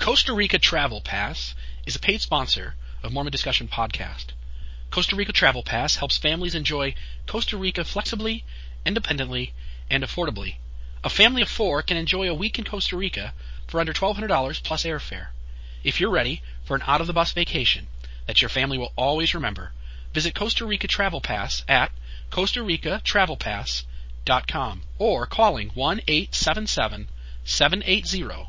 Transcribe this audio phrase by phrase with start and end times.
[0.00, 4.28] Costa Rica Travel Pass is a paid sponsor of Mormon Discussion Podcast.
[4.90, 6.94] Costa Rica Travel Pass helps families enjoy
[7.26, 8.42] Costa Rica flexibly,
[8.86, 9.52] independently,
[9.90, 10.54] and affordably.
[11.04, 13.34] A family of four can enjoy a week in Costa Rica
[13.66, 15.28] for under $1,200 plus airfare.
[15.84, 17.86] If you're ready for an out of the bus vacation
[18.26, 19.74] that your family will always remember,
[20.14, 21.92] visit Costa Rica Travel Pass at
[22.30, 27.10] Costa Rica Travel Pass.com or calling 1 877
[27.44, 28.48] 780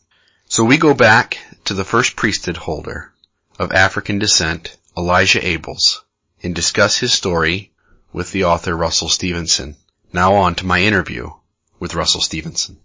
[0.45, 3.11] So we go back to the first priesthood holder
[3.57, 6.01] of African descent, Elijah Abels,
[6.43, 7.71] and discuss his story
[8.11, 9.75] with the author Russell Stevenson.
[10.11, 11.31] Now on to my interview
[11.79, 12.77] with Russell Stevenson.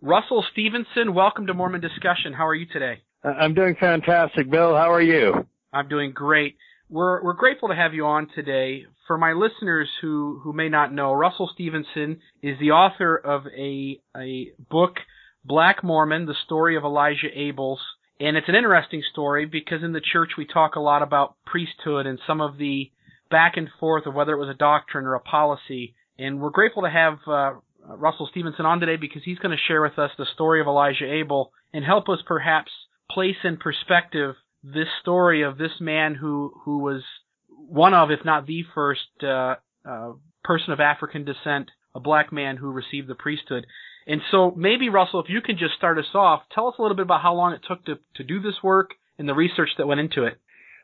[0.00, 2.32] Russell Stevenson, welcome to Mormon Discussion.
[2.32, 3.02] How are you today?
[3.24, 4.74] Uh, I'm doing fantastic, Bill.
[4.74, 5.46] How are you?
[5.72, 6.56] I'm doing great.
[6.88, 8.86] We're we're grateful to have you on today.
[9.06, 14.00] For my listeners who who may not know, Russell Stevenson is the author of a
[14.16, 14.96] a book,
[15.44, 17.78] Black Mormon: The Story of Elijah Abels,
[18.20, 22.06] and it's an interesting story because in the church we talk a lot about priesthood
[22.06, 22.90] and some of the
[23.30, 25.94] back and forth of whether it was a doctrine or a policy.
[26.18, 27.52] And we're grateful to have uh,
[27.86, 31.04] Russell Stevenson on today because he's going to share with us the story of Elijah
[31.04, 32.70] Abel and help us perhaps
[33.10, 37.02] place in perspective this story of this man who who was
[37.48, 39.56] one of, if not the first, uh,
[39.88, 43.66] uh, person of African descent, a black man who received the priesthood.
[44.06, 46.96] And so maybe Russell, if you can just start us off, tell us a little
[46.96, 49.86] bit about how long it took to to do this work and the research that
[49.86, 50.38] went into it.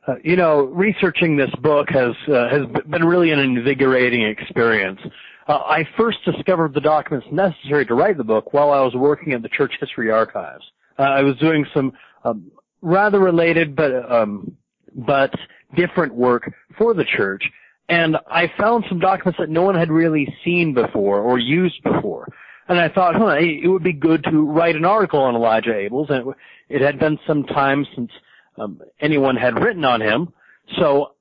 [0.06, 5.00] Uh, you know, researching this book has uh, has been really an invigorating experience.
[5.48, 9.32] Uh, I first discovered the documents necessary to write the book while I was working
[9.32, 10.64] at the Church History Archives.
[10.98, 11.92] Uh, I was doing some
[12.24, 12.50] um,
[12.82, 14.56] rather related but um,
[14.94, 15.32] but
[15.76, 17.42] different work for the church,
[17.88, 22.32] and I found some documents that no one had really seen before or used before.
[22.66, 26.10] And I thought, huh, it would be good to write an article on Elijah Abels,
[26.10, 26.34] and
[26.70, 28.10] it, had been some time since
[28.56, 30.32] um, anyone had written on him.
[30.78, 31.12] So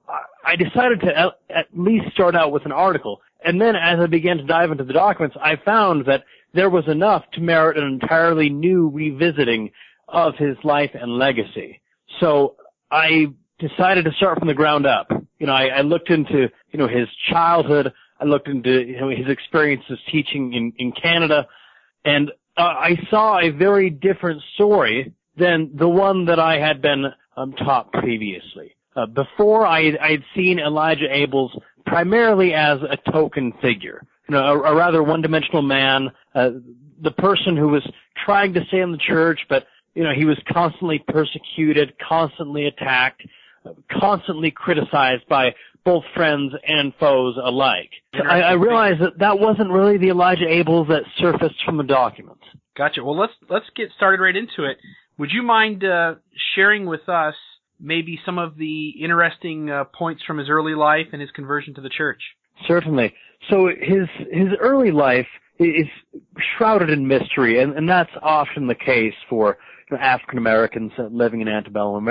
[0.46, 3.22] I decided to at least start out with an article.
[3.44, 6.88] And then as I began to dive into the documents, I found that there was
[6.88, 9.72] enough to merit an entirely new revisiting
[10.08, 11.82] of his life and legacy.
[12.20, 12.56] So
[12.92, 13.28] I
[13.60, 15.08] decided to start from the ground up.
[15.40, 17.94] You know, I, I looked into, you know, his childhood.
[18.20, 21.48] I looked into you know, his experiences teaching in, in Canada.
[22.06, 27.06] And uh, I saw a very different story than the one that I had been
[27.36, 28.76] um, taught previously.
[28.96, 31.50] Uh, before I had seen Elijah Abels
[31.86, 36.52] primarily as a token figure, you know, a, a rather one-dimensional man, uh,
[37.02, 37.84] the person who was
[38.24, 39.66] trying to stay in the church, but
[39.96, 43.22] you know, he was constantly persecuted, constantly attacked,
[44.00, 45.54] constantly criticized by
[45.86, 47.90] both friends and foes alike.
[48.14, 52.44] I, I realized that that wasn't really the Elijah Abels that surfaced from the documents.
[52.76, 53.04] Gotcha.
[53.04, 54.78] Well, let's let's get started right into it.
[55.20, 56.16] Would you mind uh,
[56.56, 57.36] sharing with us
[57.80, 61.82] maybe some of the interesting uh, points from his early life and his conversion to
[61.82, 62.22] the church?
[62.68, 63.14] Certainly.
[63.50, 65.28] So his his early life
[65.60, 65.86] is
[66.58, 69.58] shrouded in mystery, and, and that's often the case for
[69.96, 72.08] African Americans living in antebellum,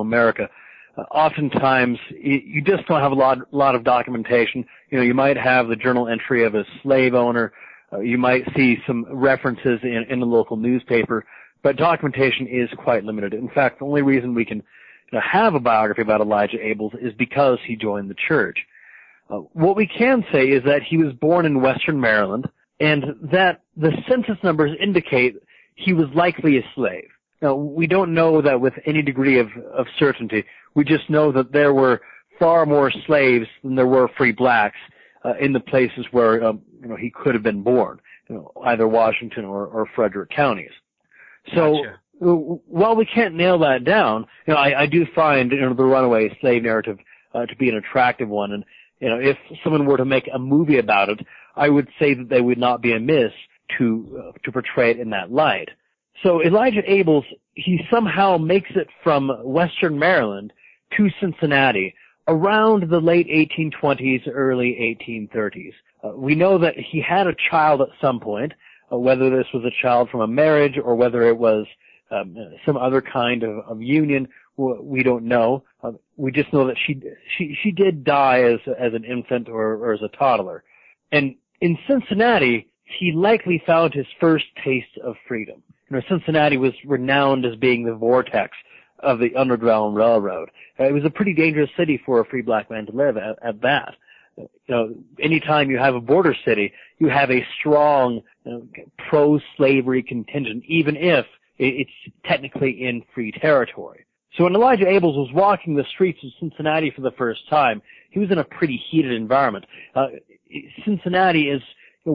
[0.00, 0.48] America.
[0.96, 4.64] uh, oftentimes you just don't have a lot, lot of documentation.
[4.90, 7.52] You know, you might have the journal entry of a slave owner.
[7.92, 11.24] Uh, you might see some references in, in the local newspaper,
[11.62, 13.34] but documentation is quite limited.
[13.34, 16.94] In fact, the only reason we can you know, have a biography about Elijah Abels
[17.02, 18.58] is because he joined the church.
[19.30, 22.48] Uh, what we can say is that he was born in western Maryland
[22.80, 25.36] and that the census numbers indicate
[25.78, 27.08] he was likely a slave.
[27.40, 30.44] Now, we don't know that with any degree of, of certainty.
[30.74, 32.00] We just know that there were
[32.38, 34.76] far more slaves than there were free blacks
[35.24, 38.52] uh, in the places where um, you know he could have been born, you know,
[38.66, 40.70] either Washington or, or Frederick counties.
[41.54, 41.98] So Gotcha.
[42.66, 45.84] while we can't nail that down, you know, I, I do find you know the
[45.84, 46.98] runaway slave narrative
[47.34, 48.64] uh, to be an attractive one, and
[48.98, 51.20] you know, if someone were to make a movie about it,
[51.54, 53.32] I would say that they would not be amiss
[53.76, 55.68] to uh, to portray it in that light.
[56.22, 57.24] So Elijah Abels,
[57.54, 60.52] he somehow makes it from Western Maryland
[60.96, 61.94] to Cincinnati
[62.26, 65.72] around the late 1820s, early 1830s.
[66.02, 68.52] Uh, we know that he had a child at some point,
[68.92, 71.66] uh, whether this was a child from a marriage or whether it was
[72.10, 74.28] um, some other kind of, of union,
[74.58, 75.62] we don't know.
[75.82, 77.00] Uh, we just know that she
[77.36, 80.64] she she did die as as an infant or, or as a toddler,
[81.12, 82.67] and in Cincinnati
[82.98, 85.62] he likely found his first taste of freedom.
[85.90, 88.56] You know, Cincinnati was renowned as being the vortex
[89.00, 90.50] of the Underground Railroad.
[90.78, 93.38] Uh, it was a pretty dangerous city for a free black man to live at,
[93.42, 93.94] at that.
[94.36, 98.66] You know, anytime you have a border city, you have a strong you know,
[99.08, 101.26] pro-slavery contingent, even if
[101.58, 101.90] it's
[102.24, 104.04] technically in free territory.
[104.36, 108.20] So when Elijah Abels was walking the streets of Cincinnati for the first time, he
[108.20, 109.64] was in a pretty heated environment.
[109.94, 110.06] Uh,
[110.84, 111.62] Cincinnati is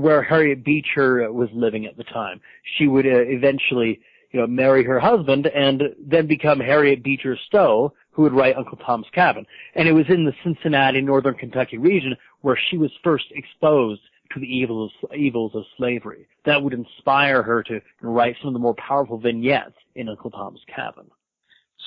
[0.01, 2.41] where Harriet Beecher was living at the time.
[2.77, 3.99] She would uh, eventually,
[4.31, 8.77] you know, marry her husband and then become Harriet Beecher Stowe, who would write Uncle
[8.77, 9.45] Tom's Cabin.
[9.75, 14.01] And it was in the Cincinnati, Northern Kentucky region where she was first exposed
[14.33, 16.27] to the evils evils of slavery.
[16.45, 20.61] That would inspire her to write some of the more powerful vignettes in Uncle Tom's
[20.73, 21.05] Cabin.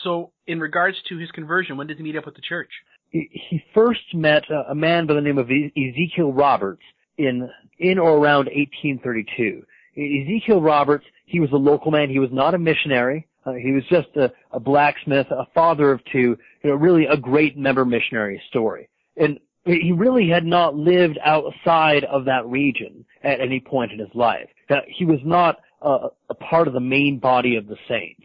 [0.05, 2.70] So, in regards to his conversion, when did he meet up with the church?
[3.11, 6.82] He first met a man by the name of Ezekiel Roberts
[7.17, 9.64] in in or around 1832.
[9.96, 12.11] Ezekiel Roberts, he was a local man.
[12.11, 13.26] He was not a missionary.
[13.44, 16.37] Uh, he was just a, a blacksmith, a father of two.
[16.62, 18.88] You know, really a great member missionary story.
[19.17, 24.14] And he really had not lived outside of that region at any point in his
[24.14, 24.49] life.
[24.70, 28.23] Uh, he was not a, a part of the main body of the saints.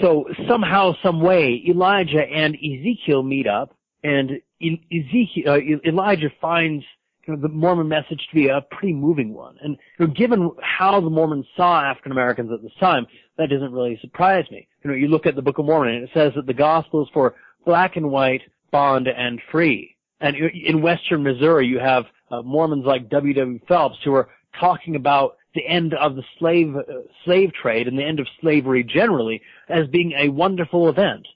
[0.00, 3.74] So somehow, some way, Elijah and Ezekiel meet up,
[4.04, 6.84] and Ezekiel, uh, Elijah finds
[7.26, 9.56] you know, the Mormon message to be a pretty moving one.
[9.60, 13.06] And you know, given how the Mormons saw African Americans at this time,
[13.36, 14.68] that doesn't really surprise me.
[14.84, 17.02] You know, you look at the Book of Mormon and it says that the gospel
[17.02, 17.34] is for
[17.64, 19.96] black and white, bond and free.
[20.20, 23.34] And in western Missouri, you have uh, Mormons like W.
[23.34, 23.60] W.
[23.68, 26.82] Phelps who are talking about the end of the slave uh,
[27.24, 31.26] slave trade and the end of slavery generally as being a wonderful event.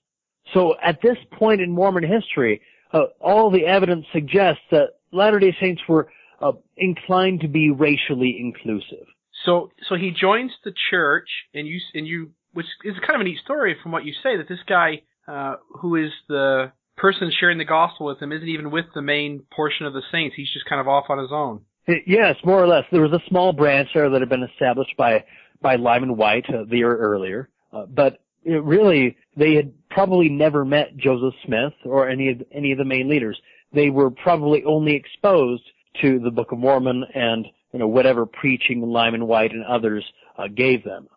[0.55, 2.61] So at this point in Mormon history,
[2.93, 6.11] uh, all the evidence suggests that Latter-day Saints were
[6.41, 9.07] uh, inclined to be racially inclusive.
[9.45, 13.25] So, so he joins the church, and you, and you, which is kind of a
[13.25, 17.59] neat story from what you say that this guy, uh, who is the person sharing
[17.59, 20.37] the gospel with him, isn't even with the main portion of the saints.
[20.37, 21.63] He's just kind of off on his own.
[22.07, 22.85] Yes, more or less.
[22.93, 25.25] There was a small branch there that had been established by
[25.63, 30.65] by Lyman Wight uh, the year earlier, uh, but it really they had probably never
[30.65, 33.39] met Joseph Smith or any of any of the main leaders
[33.73, 35.63] they were probably only exposed
[36.03, 40.05] to the Book of Mormon and you know whatever preaching Lyman Wight and others
[40.39, 41.09] uh, gave them.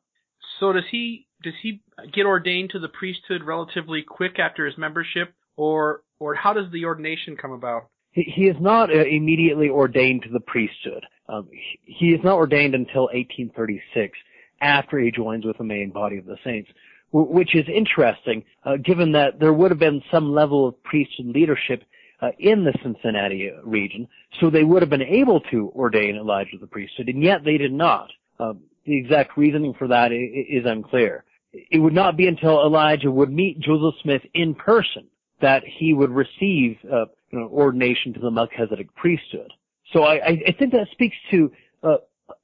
[0.60, 1.82] So does he does he
[2.12, 6.86] get ordained to the priesthood relatively quick after his membership, or or how does the
[6.86, 7.88] ordination come about?
[8.12, 11.06] He, he is not uh, immediately ordained to the priesthood.
[11.28, 14.18] Um, he, he is not ordained until 1836,
[14.62, 16.70] after he joins with the main body of the saints,
[17.12, 21.84] which is interesting, uh, given that there would have been some level of priesthood leadership
[22.24, 24.08] uh, in the Cincinnati region,
[24.40, 27.74] so they would have been able to ordain Elijah the priesthood, and yet they did
[27.74, 28.10] not.
[28.40, 28.54] Uh,
[28.86, 31.26] the exact reasoning for that is unclear.
[31.52, 35.08] It would not be until Elijah would meet Joseph Smith in person
[35.42, 39.52] that he would receive uh, you know, ordination to the Melchizedek priesthood.
[39.92, 41.52] So I, I think that speaks to
[41.84, 41.98] uh,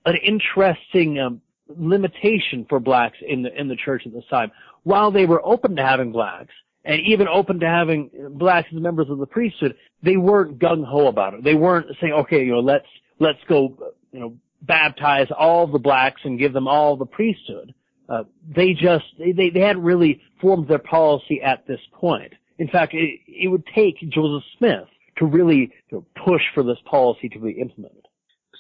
[0.06, 1.42] an interesting um,
[1.78, 4.52] limitation for blacks in the in the church at this time.
[4.84, 6.54] While they were open to having blacks,
[6.86, 11.08] and even open to having blacks as members of the priesthood, they weren't gung ho
[11.08, 11.44] about it.
[11.44, 12.88] They weren't saying, okay, you know, let's
[13.20, 17.74] let's go, you know, baptize all the blacks and give them all the priesthood.
[18.08, 18.24] Uh,
[18.56, 22.34] they just they they hadn't really formed their policy at this point.
[22.58, 26.78] In fact, it, it would take Joseph Smith to really you know, push for this
[26.86, 28.08] policy to be implemented.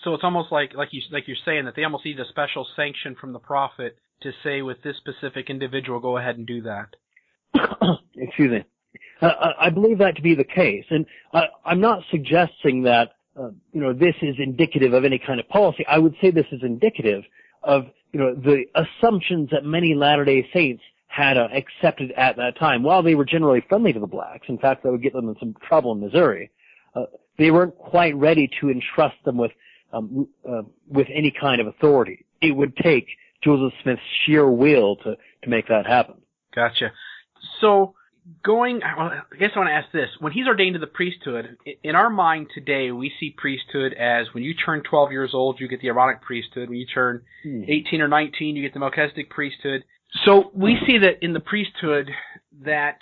[0.03, 2.65] So it's almost like like you like you're saying that they almost need a special
[2.75, 6.95] sanction from the prophet to say with this specific individual, go ahead and do that.
[8.17, 8.63] Excuse me.
[9.21, 11.05] Uh, I believe that to be the case, and
[11.65, 15.85] I'm not suggesting that uh, you know this is indicative of any kind of policy.
[15.87, 17.23] I would say this is indicative
[17.63, 22.83] of you know the assumptions that many Latter-day Saints had uh, accepted at that time.
[22.83, 25.35] While they were generally friendly to the blacks, in fact, that would get them in
[25.39, 26.49] some trouble in Missouri.
[26.95, 27.05] Uh,
[27.37, 29.51] they weren't quite ready to entrust them with
[29.91, 32.25] um, uh, with any kind of authority.
[32.41, 33.07] It would take
[33.43, 36.15] Joseph Smith's sheer will to to make that happen.
[36.55, 36.91] Gotcha.
[37.61, 37.95] So
[38.43, 41.57] going, well, I guess I want to ask this: when he's ordained to the priesthood,
[41.83, 45.67] in our mind today, we see priesthood as when you turn 12 years old, you
[45.67, 46.69] get the Aaronic priesthood.
[46.69, 47.63] When you turn hmm.
[47.67, 49.83] 18 or 19, you get the Melchizedek priesthood.
[50.25, 52.09] So we see that in the priesthood
[52.63, 52.97] that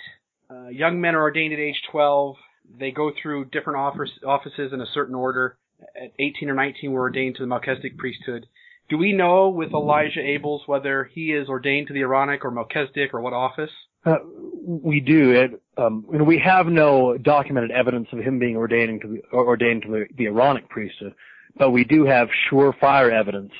[0.50, 2.36] uh, young men are ordained at age 12.
[2.78, 5.56] They go through different office, offices in a certain order.
[5.80, 8.46] At 18 or 19, we're ordained to the Melchizedek priesthood.
[8.88, 13.12] Do we know with Elijah Abels whether he is ordained to the Aaronic or Melchizedek
[13.14, 13.70] or what office?
[14.04, 14.18] Uh,
[14.66, 15.32] we do.
[15.32, 19.82] It, um, know, we have no documented evidence of him being ordained to the, ordained
[19.82, 21.14] to the, the Aaronic priesthood,
[21.56, 23.52] but we do have surefire evidence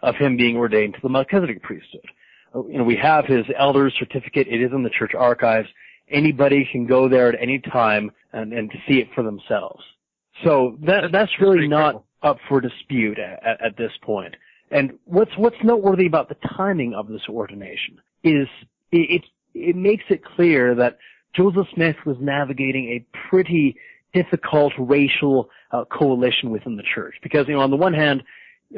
[0.00, 2.04] of him being ordained to the Melchizedek priesthood.
[2.54, 4.48] Uh, you know, we have his elder's certificate.
[4.48, 5.68] It is in the church archives.
[6.10, 9.82] Anybody can go there at any time and, and see it for themselves.
[10.44, 12.06] So that, that's, that's really not cool.
[12.22, 14.34] up for dispute at, at this point.
[14.70, 18.48] And what's what's noteworthy about the timing of this ordination is
[18.90, 19.22] it,
[19.54, 20.98] it makes it clear that
[21.34, 23.76] Joseph Smith was navigating a pretty
[24.12, 28.22] difficult racial uh, coalition within the church because you know on the one hand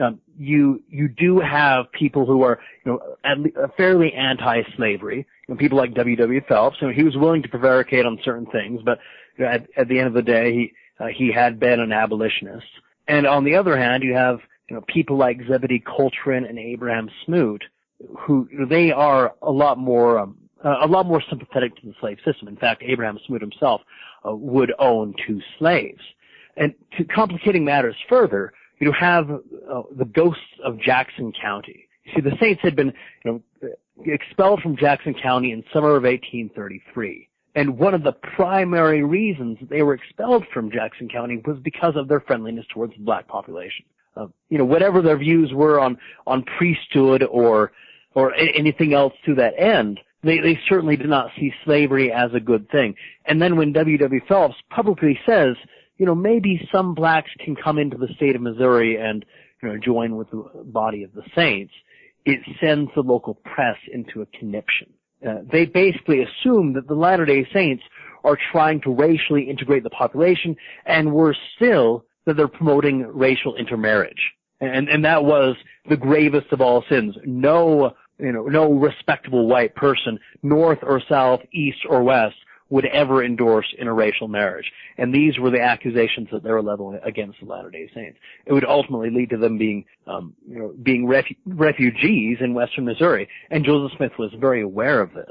[0.01, 5.59] um, you you do have people who are you know uh, fairly anti-slavery you know,
[5.59, 6.17] people like W.
[6.17, 6.41] W.
[6.49, 8.99] Phelps you know, he was willing to prevaricate on certain things but
[9.37, 11.93] you know, at, at the end of the day he uh, he had been an
[11.93, 12.67] abolitionist
[13.09, 14.39] and on the other hand you have
[14.71, 17.65] you know people like Zebedee Coltrin and Abraham Smoot
[18.19, 22.49] who they are a lot more um, a lot more sympathetic to the slave system.
[22.49, 23.83] In fact, Abraham Smoot himself
[24.27, 26.01] uh, would own two slaves.
[26.57, 31.89] And to complicating matters further, you have uh, the ghosts of Jackson County.
[32.05, 32.93] You see, the Saints had been
[33.25, 33.71] you know,
[34.05, 37.29] expelled from Jackson County in summer of 1833.
[37.57, 42.09] And one of the primary reasons they were expelled from Jackson County was because of
[42.09, 43.85] their friendliness towards the black population.
[44.17, 47.73] Uh, you know, whatever their views were on, on priesthood or,
[48.15, 52.41] or anything else to that end, they, they certainly did not see slavery as a
[52.41, 52.95] good thing.
[53.27, 53.99] And then when W.
[53.99, 54.21] W.
[54.29, 55.57] Phelps publicly says,
[55.99, 59.25] you know, maybe some blacks can come into the state of Missouri and,
[59.63, 61.73] you know, join with the body of the saints,
[62.25, 64.93] it sends the local press into a conniption.
[65.27, 67.83] Uh, they basically assume that the Latter-day Saints
[68.25, 74.33] are trying to racially integrate the population, and worse still, that they're promoting racial intermarriage.
[74.61, 75.57] And, and that was
[75.89, 77.15] the gravest of all sins.
[77.25, 82.37] No you know, no respectable white person, north or south, east or west,
[82.71, 84.73] would ever endorse interracial marriage.
[84.99, 88.19] And these were the accusations that they were leveling against the Latter-day Saints.
[88.47, 92.85] It would ultimately lead to them being, um, you know, being refu- refugees in western
[92.85, 93.29] Missouri.
[93.51, 95.31] And Joseph Smith was very aware of this.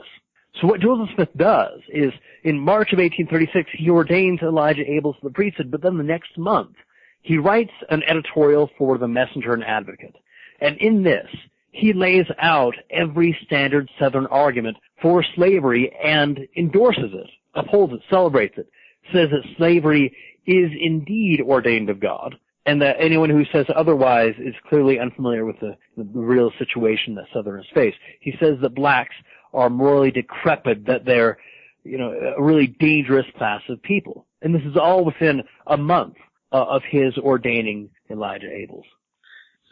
[0.61, 2.13] So what Joseph Smith does is,
[2.43, 6.37] in March of 1836, he ordains Elijah Abels to the priesthood, but then the next
[6.37, 6.75] month,
[7.23, 10.15] he writes an editorial for the Messenger and Advocate.
[10.61, 11.27] And in this,
[11.73, 18.57] he lays out every standard Southern argument for slavery and endorses it, upholds it, celebrates
[18.57, 18.69] it,
[19.11, 20.15] says that slavery
[20.45, 25.59] is indeed ordained of God, and that anyone who says otherwise is clearly unfamiliar with
[25.59, 27.95] the, the real situation that Southerners face.
[28.21, 29.15] He says that blacks
[29.53, 31.37] are morally decrepit, that they're,
[31.83, 34.27] you know, a really dangerous class of people.
[34.43, 36.15] And this is all within a month
[36.51, 38.85] uh, of his ordaining Elijah Abels.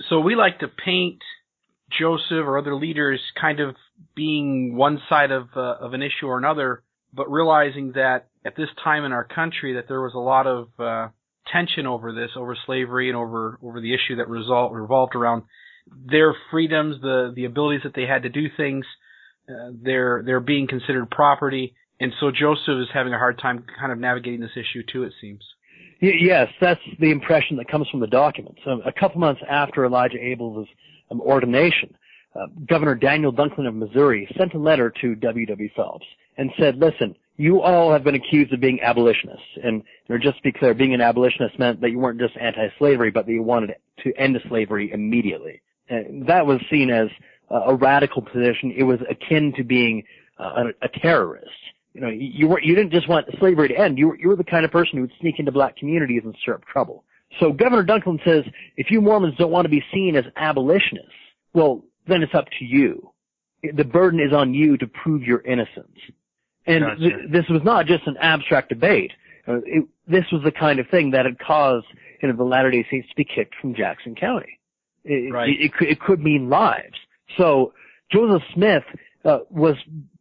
[0.09, 1.21] So we like to paint
[1.99, 3.75] Joseph or other leaders kind of
[4.15, 6.83] being one side of uh, of an issue or another,
[7.13, 10.67] but realizing that at this time in our country that there was a lot of
[10.79, 11.09] uh,
[11.51, 15.43] tension over this, over slavery and over over the issue that result revolved around
[15.87, 18.85] their freedoms, the the abilities that they had to do things,
[19.49, 23.91] uh, their their being considered property, and so Joseph is having a hard time kind
[23.91, 25.03] of navigating this issue too.
[25.03, 25.43] It seems.
[26.01, 28.59] Yes, that's the impression that comes from the documents.
[28.65, 30.67] Um, a couple months after Elijah Abels
[31.11, 31.95] um, ordination,
[32.35, 35.45] uh, Governor Daniel Dunklin of Missouri sent a letter to W.
[35.45, 35.69] W.
[35.75, 36.05] Phelps
[36.37, 39.45] and said, listen, you all have been accused of being abolitionists.
[39.63, 42.35] And you know, just to be clear, being an abolitionist meant that you weren't just
[42.37, 45.61] anti-slavery, but that you wanted to end slavery immediately.
[45.87, 47.09] And that was seen as
[47.51, 48.73] uh, a radical position.
[48.75, 50.03] It was akin to being
[50.39, 51.49] uh, a, a terrorist.
[51.93, 53.97] You know, you were you didn't just want slavery to end.
[53.97, 56.35] You were you were the kind of person who would sneak into black communities and
[56.41, 57.03] stir up trouble.
[57.39, 58.43] So Governor Dunklin says,
[58.75, 61.11] if you Mormons don't want to be seen as abolitionists,
[61.53, 63.11] well, then it's up to you.
[63.73, 65.97] The burden is on you to prove your innocence.
[66.65, 66.99] And Gotcha.
[66.99, 69.11] th- this was not just an abstract debate.
[69.47, 71.85] Uh, it, this was the kind of thing that had caused
[72.21, 74.59] you know, the Latter-day Saints to be kicked from Jackson County.
[75.03, 75.49] It, Right.
[75.49, 76.97] it, it, could, it could mean lives.
[77.37, 77.73] So
[78.11, 78.83] Joseph Smith
[79.23, 79.75] uh, was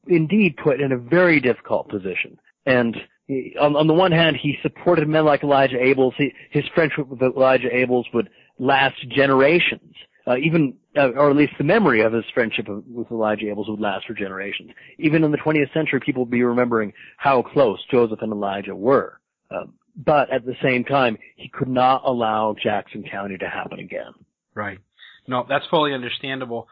[0.07, 2.39] indeed put in a very difficult position.
[2.67, 6.13] And he- on, on the one hand, he supported men like Elijah Abels.
[6.17, 9.95] He, his friendship with Elijah Abels would last generations.
[10.27, 13.81] Uh, even, uh, or at least the memory of his friendship with Elijah Abels would
[13.81, 14.71] last for generations.
[14.99, 19.19] Even in the 20th century, people would be remembering how close Joseph and Elijah were.
[19.51, 24.13] Um, but at the same time, he could not allow Jackson County to happen again.
[24.55, 24.79] Right.
[25.27, 26.69] No, that's fully understandable.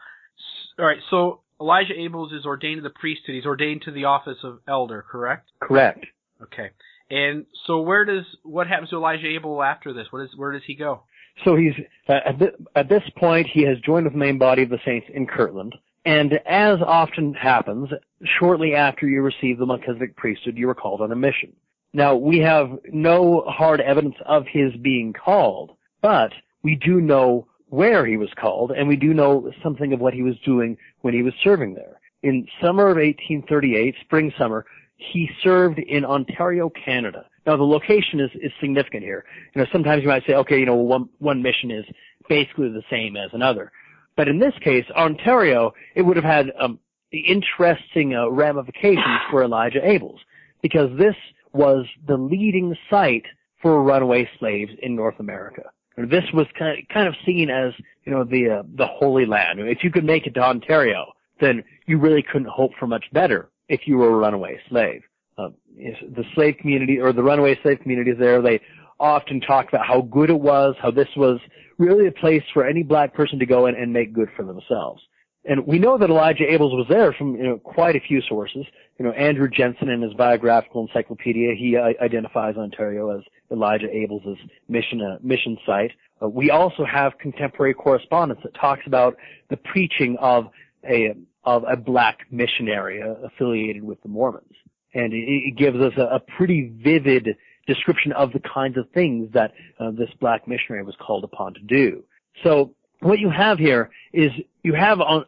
[0.77, 0.99] All right.
[1.09, 3.35] So Elijah Abels is ordained to the priesthood.
[3.35, 5.51] He's ordained to the office of elder, correct?
[5.59, 6.05] Correct.
[6.41, 6.69] Okay.
[7.11, 10.07] And so where does what happens to Elijah Abel after this?
[10.11, 11.03] What is where does he go?
[11.43, 11.73] So he's
[12.07, 14.79] uh, at, thi- at this point he has joined with the main body of the
[14.85, 15.75] saints in Kirtland,
[16.05, 17.89] and as often happens,
[18.39, 21.53] shortly after you receive the Melchizedek priesthood, you are called on a mission.
[21.93, 28.05] Now we have no hard evidence of his being called, but we do know where
[28.05, 31.23] he was called, and we do know something of what he was doing when he
[31.23, 31.99] was serving there.
[32.23, 34.65] In summer of 1838, spring summer,
[34.97, 37.25] he served in Ontario, Canada.
[37.45, 39.25] Now the location is, is significant here.
[39.53, 41.85] You know, sometimes you might say, okay, you know, one, one mission is
[42.27, 43.71] basically the same as another.
[44.17, 46.79] But in this case, Ontario, it would have had um,
[47.11, 50.19] interesting uh, ramifications for Elijah Abels
[50.61, 51.15] because this
[51.53, 53.25] was the leading site
[53.61, 55.63] for runaway slaves in North America.
[56.07, 57.73] This was kind of, kind of seen as,
[58.05, 59.59] you know, the uh, the Holy Land.
[59.59, 63.49] If you could make it to Ontario, then you really couldn't hope for much better
[63.67, 65.03] if you were a runaway slave.
[65.37, 68.59] Uh, the slave community or the runaway slave communities there, they
[68.99, 71.39] often talk about how good it was, how this was
[71.77, 75.01] really a place for any black person to go in and make good for themselves.
[75.45, 78.65] And we know that Elijah Abels was there from you know quite a few sources.
[78.99, 84.37] You know Andrew Jenson in his biographical encyclopedia he uh, identifies Ontario as Elijah Abels'
[84.67, 85.91] mission uh, mission site.
[86.21, 89.15] Uh, we also have contemporary correspondence that talks about
[89.49, 90.49] the preaching of
[90.83, 94.53] a of a black missionary uh, affiliated with the Mormons,
[94.93, 99.31] and it, it gives us a, a pretty vivid description of the kinds of things
[99.33, 102.03] that uh, this black missionary was called upon to do.
[102.43, 104.31] So what you have here is
[104.63, 105.23] you have on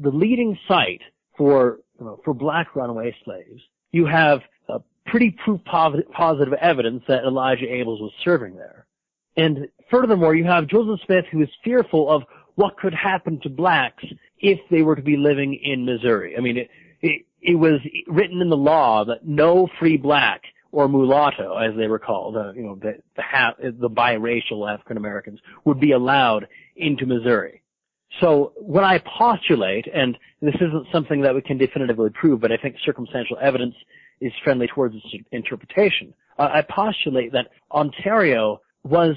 [0.00, 1.02] the leading site
[1.36, 3.62] for know, for black runaway slaves.
[3.90, 8.86] You have uh, pretty proof positive, evidence that Elijah Abels was serving there,
[9.36, 12.22] and furthermore, you have Joseph Smith who is fearful of
[12.54, 14.04] what could happen to blacks
[14.38, 16.36] if they were to be living in Missouri.
[16.36, 20.88] I mean, it, it, it was written in the law that no free black or
[20.88, 25.38] mulatto, as they were called, uh, you know, the the, ha- the biracial African Americans
[25.64, 27.61] would be allowed into Missouri.
[28.20, 32.56] So what I postulate, and this isn't something that we can definitively prove, but I
[32.56, 33.74] think circumstantial evidence
[34.20, 36.14] is friendly towards its interpretation.
[36.38, 39.16] I postulate that Ontario was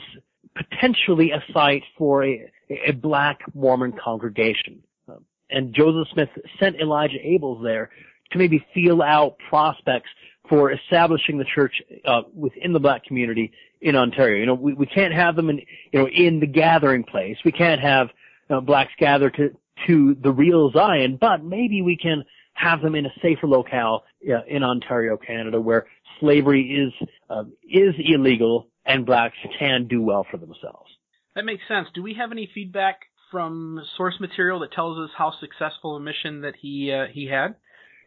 [0.56, 2.52] potentially a site for a,
[2.88, 4.82] a black Mormon congregation.
[5.08, 6.30] Um, and Joseph Smith
[6.60, 7.90] sent Elijah Abels there
[8.32, 10.10] to maybe feel out prospects
[10.50, 14.40] for establishing the church uh, within the black community in Ontario.
[14.40, 15.58] You know, we, we can't have them in,
[15.92, 17.38] you know, in the gathering place.
[17.44, 18.10] We can't have
[18.50, 19.56] know, blacks gather to,
[19.88, 24.44] to the real Zion, but maybe we can have them in a safer locale uh,
[24.48, 25.88] in Ontario, Canada, where
[26.20, 30.90] slavery is uh, is illegal and blacks can do well for themselves.
[31.36, 31.88] That makes sense.
[31.94, 36.42] Do we have any feedback from source material that tells us how successful a mission
[36.42, 37.56] that he uh, he had?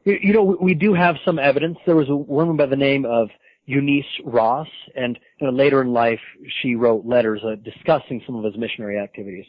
[0.05, 1.79] You, you know, we, we do have some evidence.
[1.85, 3.29] There was a woman by the name of
[3.66, 6.20] Eunice Ross, and you know, later in life
[6.62, 9.44] she wrote letters uh, discussing some of his missionary activities.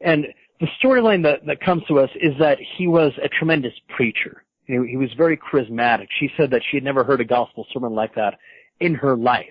[0.00, 0.26] And
[0.60, 4.42] the storyline that, that comes to us is that he was a tremendous preacher.
[4.68, 6.08] Know, he was very charismatic.
[6.18, 8.38] She said that she had never heard a gospel sermon like that
[8.80, 9.46] in her life.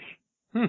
[0.53, 0.65] Hmm.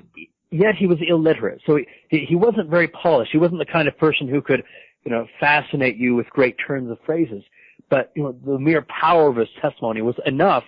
[0.51, 3.33] Yet he was illiterate, so he, he wasn't very polished.
[3.33, 4.63] He wasn't the kind of person who could,
[5.05, 7.43] you know, fascinate you with great turns of phrases.
[7.91, 10.63] But you know, the mere power of his testimony was enough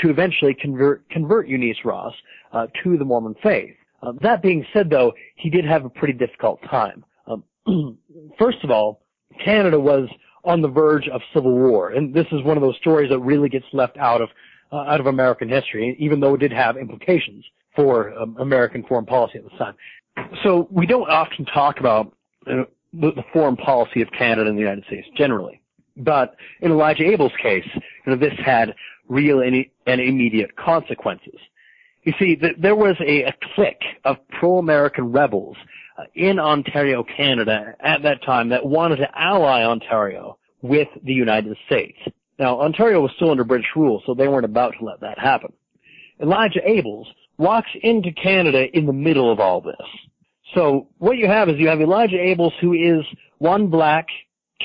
[0.00, 2.14] to eventually convert convert Eunice Ross
[2.52, 3.74] uh, to the Mormon faith.
[4.02, 7.04] Uh, that being said, though, he did have a pretty difficult time.
[7.26, 7.44] Um,
[8.38, 9.00] first of all,
[9.44, 10.08] Canada was
[10.44, 13.48] on the verge of civil war, and this is one of those stories that really
[13.48, 14.28] gets left out of
[14.72, 17.44] uh, out of American history, even though it did have implications
[17.76, 19.74] for um, American foreign policy at the time.
[20.42, 22.14] So we don't often talk about
[22.46, 25.60] uh, the, foreign policy of Canada and the United States generally.
[25.96, 28.74] But in Elijah Abel's case, you know, this had
[29.08, 31.38] real and, and immediate consequences.
[32.04, 35.56] You see, th- there was a, a clique of pro-American rebels
[35.98, 41.56] uh, in Ontario, Canada at that time that wanted to ally Ontario with the United
[41.66, 41.98] States.
[42.38, 45.52] Now, Ontario was still under British rule, so they weren't about to let that happen.
[46.20, 47.06] Elijah Abels
[47.38, 49.74] walks into Canada in the middle of all this.
[50.54, 53.04] So what you have is you have Elijah Abels who is
[53.38, 54.06] one black,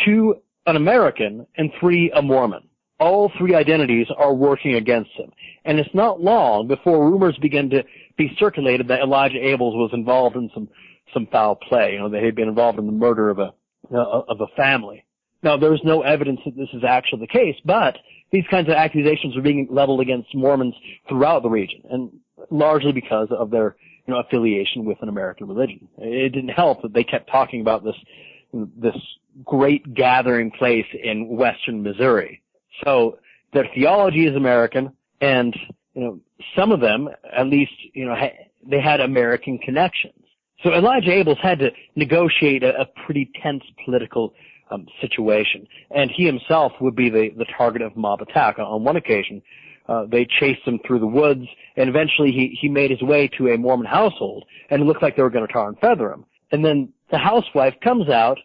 [0.06, 2.69] two an American, and three a Mormon.
[3.00, 5.32] All three identities are working against him.
[5.66, 7.84] And it's not long before rumors begin to
[8.18, 10.68] be circulated that Elijah Abels was involved in some,
[11.14, 13.54] some foul play, you know, that he'd been involved in the murder of a,
[13.94, 15.06] uh, of a family.
[15.42, 17.98] Now, there's no evidence that this is actually the case, but
[18.32, 20.76] these kinds of accusations are being leveled against Mormons
[21.08, 22.12] throughout the region, and
[22.52, 25.88] largely because of their you know, affiliation with an American religion.
[25.98, 27.96] It didn't help that they kept talking about this
[28.52, 28.96] this
[29.46, 32.42] great gathering place in western Missouri.
[32.84, 33.20] So
[33.54, 35.56] their theology is American, and
[35.94, 36.20] you know
[36.56, 40.14] some of them, at least, you know, ha- they had American connections.
[40.64, 44.34] So Elijah Abels had to negotiate a, a pretty tense political
[44.72, 48.60] um, situation, and he himself would be the, the target of mob attack.
[48.60, 49.42] On one occasion,
[49.88, 53.48] uh, they chased him through the woods, and eventually he, he made his way to
[53.50, 56.26] a Mormon household, and it looked like they were going to tar and feather him.
[56.52, 58.38] And then the housewife comes out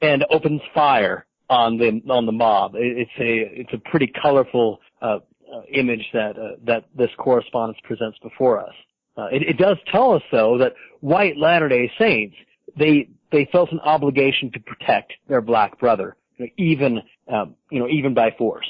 [0.00, 2.72] and opens fire on the on the mob.
[2.74, 5.18] It's a it's a pretty colorful uh,
[5.52, 8.74] uh, image that uh, that this correspondence presents before us.
[9.16, 12.36] Uh, it, it does tell us though that white Latter Day Saints
[12.76, 17.78] they they felt an obligation to protect their black brother, you know, even um, you
[17.78, 18.68] know even by force.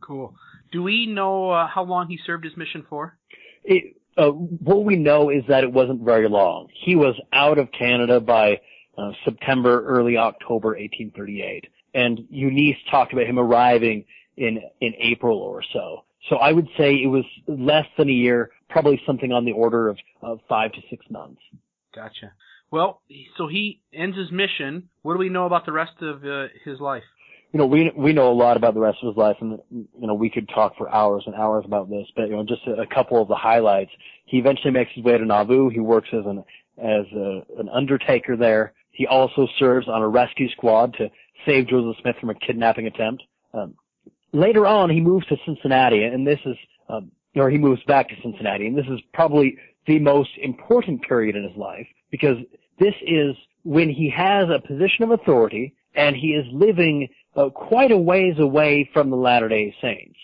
[0.00, 0.34] Cool.
[0.72, 3.16] Do we know uh, how long he served his mission for?
[3.62, 6.68] It, uh, what we know is that it wasn't very long.
[6.84, 8.60] He was out of Canada by
[8.98, 11.66] uh, September, early October 1838.
[11.94, 14.04] And Eunice talked about him arriving
[14.36, 16.04] in, in April or so.
[16.28, 19.88] So I would say it was less than a year, probably something on the order
[19.88, 21.40] of, of five to six months.
[21.94, 22.32] Gotcha.
[22.70, 23.02] Well,
[23.36, 24.88] so he ends his mission.
[25.02, 27.02] What do we know about the rest of uh, his life?
[27.52, 30.06] You know, we we know a lot about the rest of his life, and you
[30.06, 32.06] know we could talk for hours and hours about this.
[32.16, 33.90] But you know, just a, a couple of the highlights.
[34.24, 35.68] He eventually makes his way to Nauvoo.
[35.68, 36.42] He works as an
[36.78, 38.72] as a, an undertaker there.
[38.90, 41.10] He also serves on a rescue squad to
[41.46, 43.22] save Joseph Smith from a kidnapping attempt.
[43.54, 43.74] Um,
[44.32, 46.56] later on, he moves to Cincinnati, and this is,
[46.88, 51.36] um, or he moves back to Cincinnati, and this is probably the most important period
[51.36, 52.36] in his life because
[52.78, 57.90] this is when he has a position of authority and he is living uh, quite
[57.90, 60.18] a ways away from the Latter-day Saints.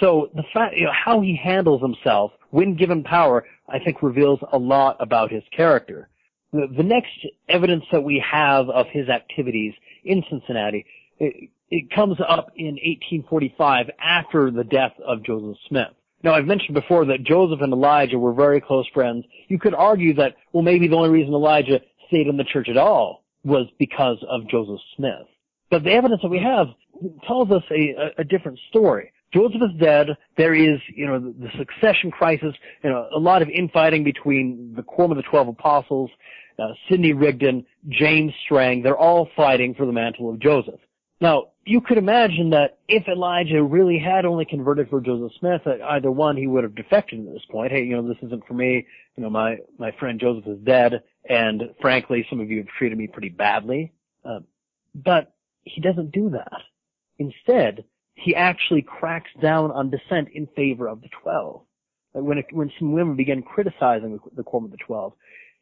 [0.00, 4.40] So the fact, you know, how he handles himself when given power, I think reveals
[4.52, 6.08] a lot about his character.
[6.52, 10.86] The, the next evidence that we have of his activities in Cincinnati,
[11.18, 15.92] it, it comes up in 1845 after the death of Joseph Smith.
[16.22, 19.24] Now, I've mentioned before that Joseph and Elijah were very close friends.
[19.48, 22.76] You could argue that, well, maybe the only reason Elijah stayed in the church at
[22.76, 25.26] all was because of Joseph Smith.
[25.70, 26.68] But the evidence that we have
[27.26, 29.12] tells us a, a, a different story.
[29.32, 30.16] Joseph is dead.
[30.36, 34.74] There is, you know, the, the succession crisis, you know, a lot of infighting between
[34.74, 36.10] the quorum of the twelve apostles,
[36.58, 38.82] uh, Sidney Rigdon, James Strang.
[38.82, 40.80] They're all fighting for the mantle of Joseph.
[41.20, 46.10] Now, you could imagine that if Elijah really had only converted for Joseph Smith, either
[46.10, 47.72] one, he would have defected at this point.
[47.72, 48.86] Hey, you know, this isn't for me.
[49.16, 52.96] You know, my, my friend Joseph is dead, and frankly, some of you have treated
[52.96, 53.92] me pretty badly.
[54.24, 54.40] Uh,
[54.94, 56.62] but he doesn't do that.
[57.18, 57.84] Instead,
[58.18, 61.62] he actually cracks down on dissent in favor of the twelve.
[62.12, 65.12] When it, when some women begin criticizing the, the quorum of the twelve,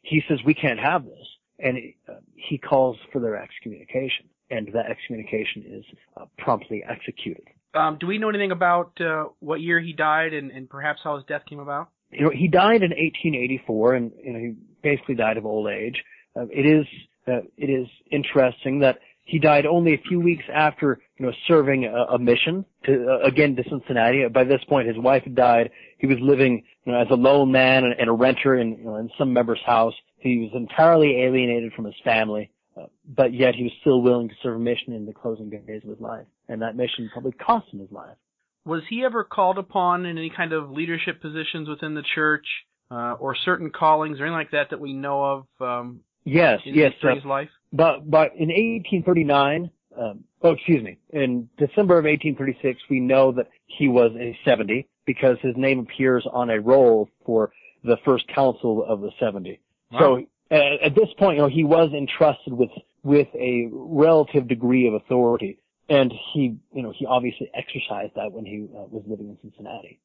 [0.03, 1.27] he says we can't have this,
[1.59, 1.77] and
[2.09, 5.85] uh, he calls for their excommunication, and that excommunication is
[6.17, 7.45] uh, promptly executed.
[7.75, 11.17] Um, do we know anything about uh, what year he died, and, and perhaps how
[11.17, 11.91] his death came about?
[12.11, 16.03] You know, he died in 1884, and you know he basically died of old age.
[16.35, 16.87] Uh, it is
[17.29, 21.85] uh, it is interesting that he died only a few weeks after, you know, serving
[21.85, 24.27] a, a mission to, uh, again, to Cincinnati.
[24.29, 25.71] By this point, his wife had died.
[25.99, 28.85] He was living, you know, as a lone man and, and a renter in, you
[28.85, 29.95] know, in some member's house.
[30.19, 34.35] He was entirely alienated from his family, uh, but yet he was still willing to
[34.43, 36.27] serve a mission in the closing days of his life.
[36.49, 38.17] And that mission probably cost him his life.
[38.65, 42.47] Was he ever called upon in any kind of leadership positions within the church,
[42.93, 45.47] uh, or certain callings or anything like that that we know of?
[45.61, 46.93] Um, yes, in, yes.
[47.01, 47.49] During uh, his life.
[47.73, 53.49] But but in 1839, um, oh excuse me, in December of 1836, we know that
[53.67, 57.53] he was a 70 because his name appears on a roll for
[57.85, 59.61] the first council of the 70.
[59.93, 59.99] Wow.
[59.99, 62.71] So uh, at this point, you know, he was entrusted with
[63.03, 65.59] with a relative degree of authority.
[65.89, 70.01] and he, you know, he obviously exercised that when he uh, was living in Cincinnati.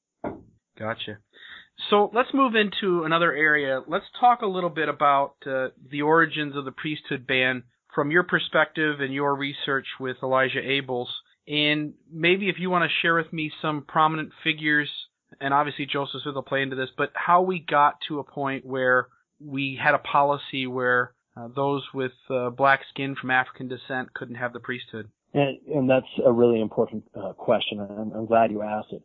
[0.77, 1.17] Gotcha.
[1.89, 3.81] So let's move into another area.
[3.87, 8.23] Let's talk a little bit about uh, the origins of the priesthood ban from your
[8.23, 11.07] perspective and your research with Elijah Abels.
[11.47, 14.89] And maybe if you want to share with me some prominent figures,
[15.39, 18.65] and obviously Joseph Smith will play into this, but how we got to a point
[18.65, 19.07] where
[19.39, 24.35] we had a policy where uh, those with uh, black skin from African descent couldn't
[24.35, 25.09] have the priesthood.
[25.33, 27.79] And, and that's a really important uh, question.
[27.79, 29.01] I'm, I'm, glad you asked it.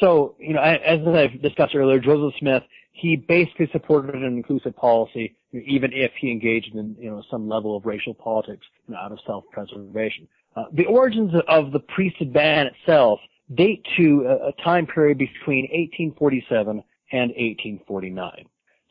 [0.00, 5.34] So, you know, as I've discussed earlier, Joseph Smith, he basically supported an inclusive policy,
[5.52, 9.12] even if he engaged in, you know, some level of racial politics you know, out
[9.12, 10.26] of self-preservation.
[10.56, 13.20] Uh, the origins of the priesthood ban itself
[13.54, 18.46] date to a, a time period between 1847 and 1849.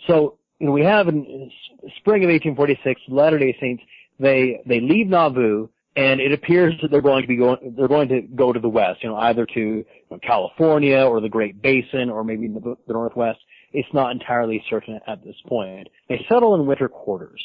[0.07, 1.51] So, you know, we have in
[1.97, 3.83] spring of 1846, Latter-day Saints,
[4.19, 8.09] they, they leave Nauvoo, and it appears that they're going to be going, they're going
[8.09, 11.61] to go to the west, you know, either to you know, California or the Great
[11.61, 13.39] Basin or maybe the, the Northwest.
[13.71, 15.87] It's not entirely certain at this point.
[16.07, 17.43] They settle in winter quarters.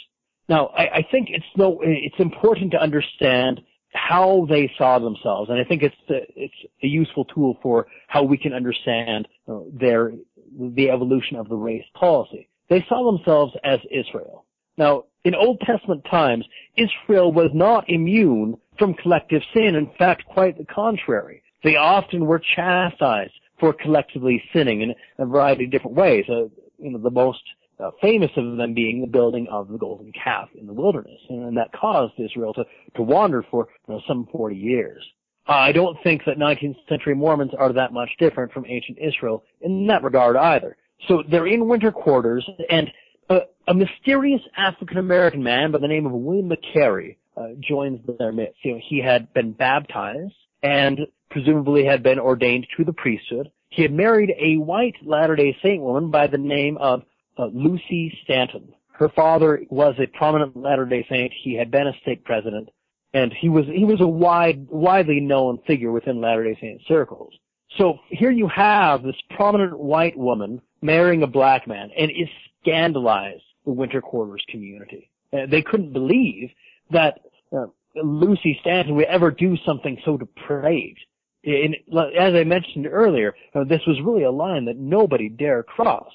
[0.49, 3.61] Now, I, I think it's no, it's important to understand
[3.95, 8.25] how they saw themselves, and I think it's a, it's a useful tool for how
[8.25, 10.13] we can understand you know, their
[10.59, 12.49] the evolution of the race policy.
[12.69, 14.45] They saw themselves as Israel.
[14.77, 16.45] Now, in Old Testament times,
[16.77, 19.75] Israel was not immune from collective sin.
[19.75, 21.43] In fact, quite the contrary.
[21.63, 26.25] They often were chastised for collectively sinning in a variety of different ways.
[26.29, 26.45] Uh,
[26.79, 27.43] you know, the most
[27.81, 31.45] uh, famous of them being the building of the golden calf in the wilderness, and,
[31.45, 32.65] and that caused Israel to,
[32.97, 35.03] to wander for you know, some 40 years.
[35.47, 39.87] I don't think that 19th century Mormons are that much different from ancient Israel in
[39.89, 40.77] that regard either.
[41.09, 42.91] So they're in winter quarters, and
[43.29, 48.33] a, a mysterious African American man by the name of William McCary uh, joins their
[48.33, 48.57] midst.
[48.63, 53.51] You know, he had been baptized and presumably had been ordained to the priesthood.
[53.71, 57.03] He had married a white Latter-day Saint woman by the name of
[57.37, 58.73] uh, Lucy Stanton.
[58.93, 61.33] Her father was a prominent Latter-day Saint.
[61.43, 62.69] He had been a state president,
[63.13, 67.35] and he was he was a wide widely known figure within Latter-day Saint circles.
[67.79, 72.29] So here you have this prominent white woman marrying a black man, and is
[72.65, 75.11] scandalized the winter quarters community.
[75.33, 76.51] Uh, they couldn't believe
[76.91, 77.21] that
[77.57, 81.01] uh, Lucy Stanton would ever do something so depraved.
[81.45, 81.77] And
[82.19, 86.11] as I mentioned earlier, uh, this was really a line that nobody dare cross.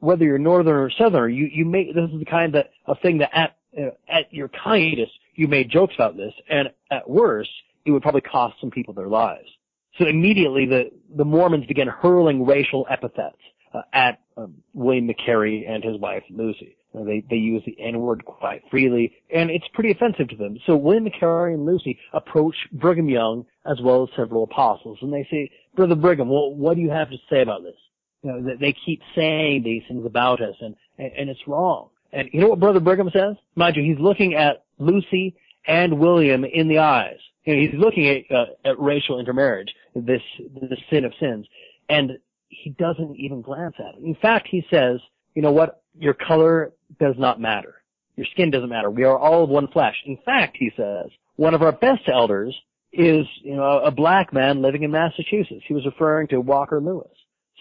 [0.00, 3.18] Whether you're northern or southern, you you make this is the kind that of thing
[3.18, 7.50] that at uh, at your kindest you made jokes about this, and at worst
[7.84, 9.48] it would probably cost some people their lives.
[9.98, 13.36] So immediately the the Mormons began hurling racial epithets
[13.74, 16.76] uh, at um, William McCary and his wife Lucy.
[16.94, 20.58] Uh, they they use the N word quite freely, and it's pretty offensive to them.
[20.66, 25.26] So William McCary and Lucy approach Brigham Young as well as several apostles, and they
[25.30, 27.76] say, "Brother Brigham, well, what do you have to say about this?"
[28.22, 31.90] You know, they keep saying these things about us, and and and it's wrong.
[32.12, 33.36] And you know what Brother Brigham says?
[33.54, 37.18] Mind you, he's looking at Lucy and William in the eyes.
[37.44, 41.46] You know, he's looking at, uh, at racial intermarriage, this the sin of sins,
[41.88, 42.18] and
[42.48, 44.04] he doesn't even glance at it.
[44.04, 45.00] In fact, he says,
[45.34, 45.82] you know what?
[45.98, 47.74] Your color does not matter.
[48.16, 48.90] Your skin doesn't matter.
[48.90, 49.94] We are all of one flesh.
[50.04, 51.06] In fact, he says,
[51.36, 52.56] one of our best elders
[52.92, 55.62] is, you know, a black man living in Massachusetts.
[55.66, 57.10] He was referring to Walker Lewis.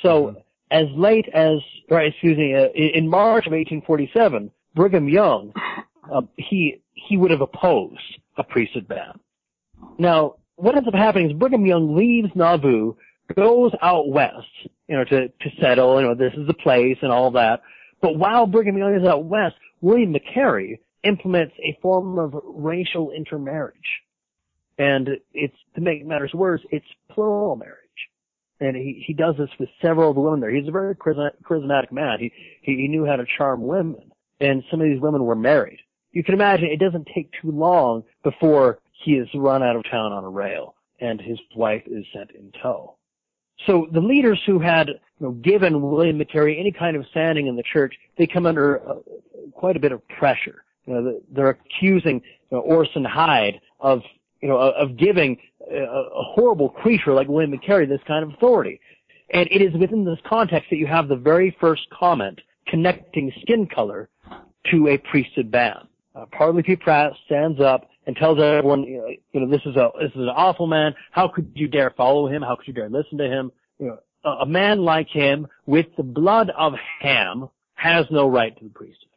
[0.02, 0.40] So, mm-hmm.
[0.72, 5.54] as late as, or excuse me, uh, in March of 1847, Brigham Young,
[6.12, 8.02] uh, he, he would have opposed
[8.38, 9.20] a priesthood ban.
[10.00, 12.96] Now, what ends up happening is Brigham Young leaves Nauvoo
[13.36, 14.48] goes out west,
[14.88, 17.62] you know, to, to settle, you know, this is the place and all that.
[18.02, 23.76] But while Brigham Young is out west, William McCary implements a form of racial intermarriage.
[24.78, 27.76] And it's, to make matters worse, it's plural marriage.
[28.60, 30.50] And he, he does this with several of the women there.
[30.50, 32.20] He's a very charismatic man.
[32.20, 34.12] He, he, he knew how to charm women.
[34.40, 35.80] And some of these women were married.
[36.12, 40.12] You can imagine it doesn't take too long before he is run out of town
[40.12, 42.97] on a rail and his wife is sent in tow.
[43.66, 47.56] So the leaders who had you know, given William McCary any kind of standing in
[47.56, 48.96] the church, they come under uh,
[49.54, 50.64] quite a bit of pressure.
[50.86, 54.02] You know, they're accusing you know, Orson Hyde of,
[54.42, 55.38] you know, of giving
[55.70, 58.80] a, a horrible creature like William McCary this kind of authority.
[59.32, 63.68] And it is within this context that you have the very first comment connecting skin
[63.68, 64.10] color
[64.72, 65.88] to a priesthood ban.
[66.16, 66.76] Uh, Parley P.
[66.76, 70.66] Pratt stands up and tells everyone, you know, this is a this is an awful
[70.66, 70.96] man.
[71.12, 72.42] How could you dare follow him?
[72.42, 73.52] How could you dare listen to him?
[73.78, 78.58] You know, a, a man like him with the blood of Ham has no right
[78.58, 79.10] to the priesthood.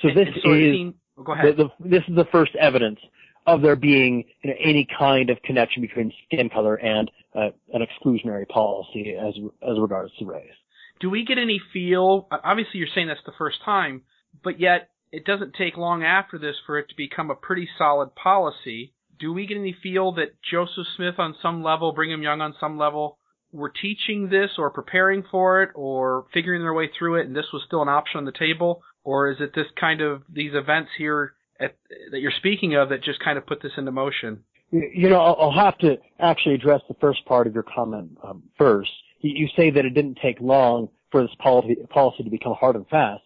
[0.00, 1.56] So this so is go ahead.
[1.56, 3.00] The, the, this is the first evidence
[3.44, 7.84] of there being you know, any kind of connection between skin color and uh, an
[7.84, 9.34] exclusionary policy as
[9.68, 10.52] as regards to race.
[11.00, 12.28] Do we get any feel?
[12.30, 14.02] Obviously, you're saying that's the first time,
[14.44, 18.14] but yet it doesn't take long after this for it to become a pretty solid
[18.14, 18.94] policy.
[19.20, 22.78] Do we get any feel that Joseph Smith, on some level, Brigham Young, on some
[22.78, 23.18] level,
[23.52, 27.52] were teaching this or preparing for it or figuring their way through it, and this
[27.52, 28.82] was still an option on the table?
[29.04, 31.76] Or is it this kind of these events here at,
[32.10, 34.42] that you're speaking of that just kind of put this into motion?
[34.70, 38.90] You know, I'll have to actually address the first part of your comment um, first.
[39.20, 42.88] You say that it didn't take long for this policy, policy to become hard and
[42.88, 43.22] fast.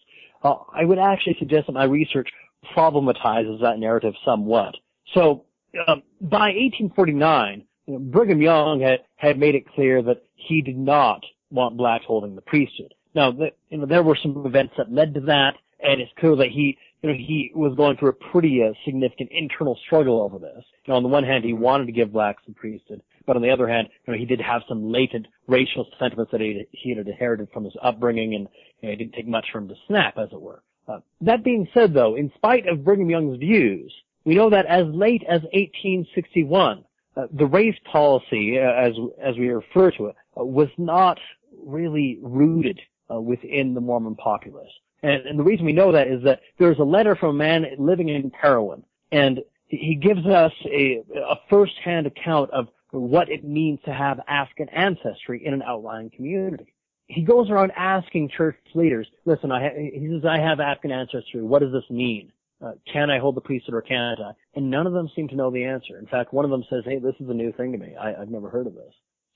[0.47, 2.29] Uh, I would actually suggest that my research
[2.77, 4.75] problematizes that narrative somewhat.
[5.15, 5.45] So,
[5.87, 10.79] um, by 1849, you know, Brigham Young had, had made it clear that he did
[10.79, 12.95] not want blacks holding the priesthood.
[13.15, 16.37] Now, the, you know, there were some events that led to that, and it's clear
[16.37, 20.39] that he, you know, he was going through a pretty uh, significant internal struggle over
[20.39, 20.65] this.
[20.85, 23.43] You know, on the one hand, he wanted to give blacks the priesthood, but on
[23.43, 26.91] the other hand, you know, he did have some latent racial sentiments that he, he
[26.91, 28.49] had inherited from his upbringing, and
[28.81, 30.63] you know, it didn't take much for him to snap, as it were.
[30.89, 33.93] Uh, that being said, though, in spite of Brigham Young's views,
[34.25, 36.85] we know that as late as 1861,
[37.17, 41.19] uh, the race policy, uh, as as we refer to it, uh, was not
[41.65, 42.81] really rooted
[43.13, 44.71] uh, within the Mormon populace.
[45.03, 47.67] And, and the reason we know that is that there's a letter from a man
[47.79, 53.81] living in Parowan, and he gives us a, a first-hand account of what it means
[53.85, 56.73] to have African ancestry in an outlying community.
[57.09, 61.43] He goes around asking church leaders, listen, I ha-, he says, I have African ancestry.
[61.43, 62.33] What does this mean?
[62.65, 64.33] Uh, can I hold the priesthood or can't I?
[64.55, 65.99] And none of them seem to know the answer.
[65.99, 67.95] In fact, one of them says, hey, this is a new thing to me.
[68.01, 68.93] I, have never heard of this.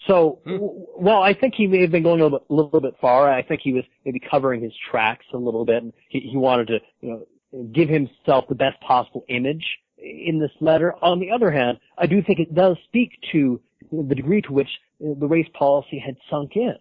[0.08, 0.56] So, hmm.
[0.56, 3.30] while I think he may have been going a little, bit, a little bit far,
[3.30, 5.82] I think he was maybe covering his tracks a little bit.
[5.82, 7.26] And he, he wanted to, you know,
[7.72, 9.64] give himself the best possible image
[10.02, 10.94] in this letter.
[11.02, 13.60] On the other hand, I do think it does speak to
[13.92, 14.68] the degree to which
[15.00, 16.74] the race policy had sunk in.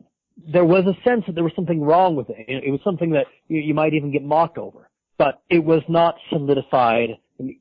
[0.51, 2.45] There was a sense that there was something wrong with it.
[2.47, 4.89] It was something that you, might even get mocked over.
[5.17, 7.09] But it was not solidified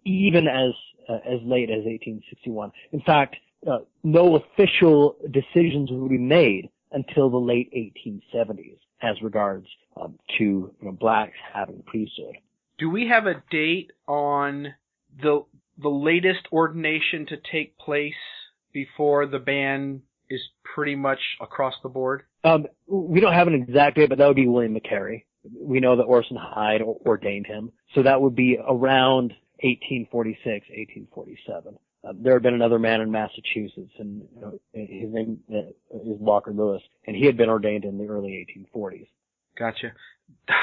[0.04, 0.72] even as
[1.08, 2.70] uh, as late as 1861.
[2.92, 9.66] In fact, uh, no official decisions would be made until the late 1870s as regards
[10.00, 12.36] um, to you know, blacks having priesthood.
[12.78, 14.74] Do we have a date on
[15.22, 15.44] the
[15.80, 18.12] the latest ordination to take place
[18.72, 20.40] before the ban is
[20.74, 22.22] pretty much across the board?
[22.44, 25.24] Um, we don't have an exact date, but that would be William McCary.
[25.58, 31.78] We know that Orson Hyde ordained him, so that would be around 1846, 1847.
[32.04, 36.18] Uh, there had been another man in Massachusetts, and you know, his name uh, is
[36.20, 39.08] Walker Lewis, and he had been ordained in the early 1840s.
[39.58, 39.92] Gotcha.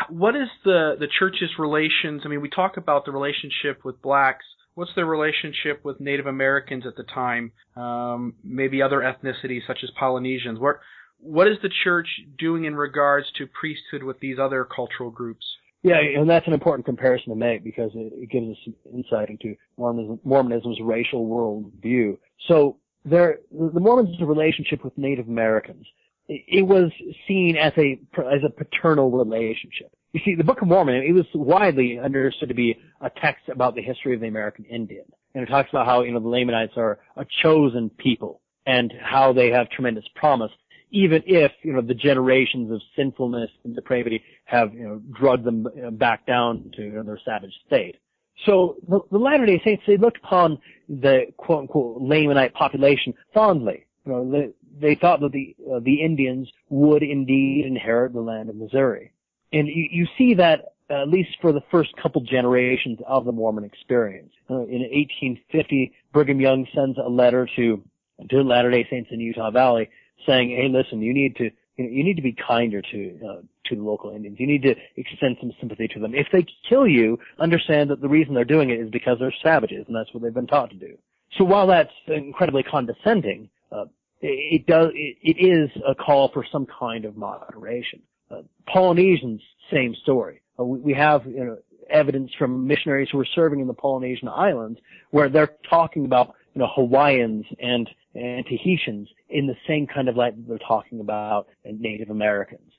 [0.09, 2.23] What is the the church's relations?
[2.25, 4.45] I mean, we talk about the relationship with blacks.
[4.73, 7.51] What's their relationship with Native Americans at the time?
[7.77, 10.59] Um, maybe other ethnicities such as Polynesians.
[10.59, 10.77] What
[11.19, 15.45] what is the church doing in regards to priesthood with these other cultural groups?
[15.83, 19.55] Yeah, and that's an important comparison to make because it, it gives us insight into
[19.77, 22.17] Mormonism, Mormonism's racial worldview.
[22.47, 25.85] So there, the Mormons' relationship with Native Americans,
[26.27, 26.91] it, was
[27.27, 29.91] seen as a as a paternal relationship.
[30.13, 33.75] You see, the Book of Mormon, it was widely understood to be a text about
[33.75, 36.73] the history of the American Indian, and it talks about how you know the Lamanites
[36.77, 40.51] are a chosen people and how they have tremendous promise
[40.91, 45.67] even if you know the generations of sinfulness and depravity have you know drugged them
[45.93, 47.97] back down to you know, their savage state.
[48.45, 53.85] So the, the Latter-day Saints they looked upon the quote unquote Lamanite population fondly.
[54.05, 58.55] You know, they, thought that the uh, the Indians would indeed inherit the land of
[58.55, 59.11] Missouri,
[59.51, 63.31] and you, you see that uh, at least for the first couple generations of the
[63.31, 64.31] Mormon experience.
[64.49, 67.81] Uh, in 1850, Brigham Young sends a letter to
[68.29, 69.89] to Latter-day Saints in Utah Valley
[70.25, 73.41] saying, "Hey, listen, you need to you, know, you need to be kinder to uh,
[73.65, 74.39] to the local Indians.
[74.39, 76.13] You need to extend some sympathy to them.
[76.13, 79.85] If they kill you, understand that the reason they're doing it is because they're savages,
[79.87, 80.97] and that's what they've been taught to do."
[81.37, 83.85] So while that's incredibly condescending, uh,
[84.21, 88.01] it, does it, it is a call for some kind of moderation.
[88.31, 88.41] Uh,
[88.71, 89.41] Polynesians,
[89.71, 90.41] same story.
[90.59, 91.57] Uh, we, we have you know,
[91.89, 94.79] evidence from missionaries who are serving in the Polynesian islands
[95.11, 100.15] where they're talking about you know Hawaiians and and Tahitians in the same kind of
[100.15, 102.71] light that they're talking about Native Americans.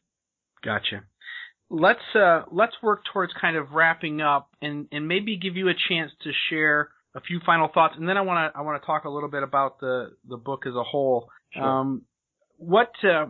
[0.65, 1.05] Gotcha.
[1.69, 5.75] Let's uh, let's work towards kind of wrapping up and, and maybe give you a
[5.89, 8.87] chance to share a few final thoughts, and then I want to I want to
[8.87, 11.29] talk a little bit about the the book as a whole.
[11.53, 11.65] Sure.
[11.65, 12.03] Um,
[12.59, 13.27] what uh,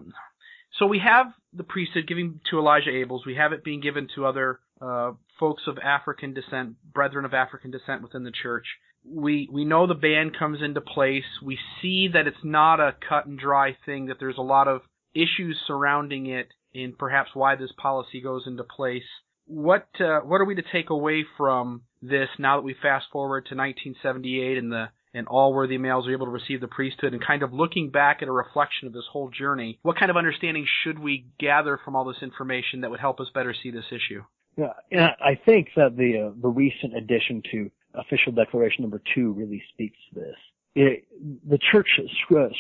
[0.79, 3.25] so we have the priesthood giving to Elijah Abels.
[3.27, 7.71] We have it being given to other uh, folks of African descent, brethren of African
[7.71, 8.67] descent within the church
[9.09, 11.25] we we know the ban comes into place.
[11.43, 14.07] We see that it's not a cut and dry thing.
[14.07, 14.83] That there's a lot of
[15.15, 19.05] issues surrounding it, and perhaps why this policy goes into place.
[19.47, 23.47] What uh, what are we to take away from this now that we fast forward
[23.47, 27.25] to 1978 and the and all worthy males are able to receive the priesthood and
[27.25, 30.67] kind of looking back at a reflection of this whole journey, what kind of understanding
[30.85, 34.23] should we gather from all this information that would help us better see this issue?
[34.91, 39.63] Yeah, I think that the uh, the recent addition to official declaration number two really
[39.73, 40.37] speaks to this.
[40.75, 41.05] It,
[41.49, 41.89] the Church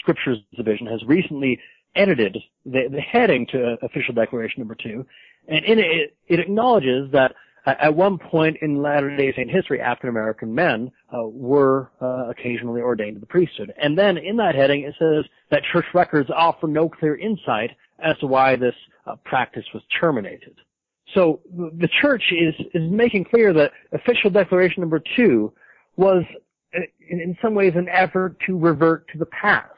[0.00, 1.60] Scriptures Division has recently
[1.94, 5.06] edited the, the heading to official declaration number two,
[5.48, 7.34] and in it, it acknowledges that
[7.66, 13.16] at one point in Latter-day Saint history, African American men uh, were uh, occasionally ordained
[13.16, 13.74] to the priesthood.
[13.82, 18.16] And then in that heading, it says that church records offer no clear insight as
[18.18, 18.74] to why this
[19.06, 20.54] uh, practice was terminated.
[21.14, 25.52] So the church is is making clear that official declaration number two
[25.96, 26.24] was,
[26.74, 29.72] uh, in, in some ways, an effort to revert to the past.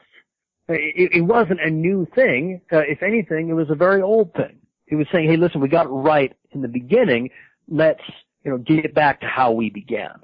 [0.67, 2.61] It, it wasn't a new thing.
[2.71, 4.57] Uh, if anything, it was a very old thing.
[4.89, 7.29] He was saying, "Hey, listen, we got it right in the beginning
[7.69, 8.01] let's,
[8.43, 10.19] you know, get back to how we began.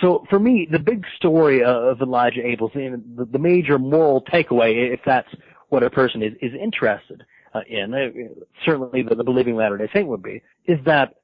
[0.00, 5.00] So for me, the big story of Elijah Abels, and the, major moral takeaway, if
[5.04, 5.28] that's
[5.70, 7.24] what a person is, is interested
[7.54, 11.16] uh, in, uh, certainly the, the believing Latter-day Saint would be, is that,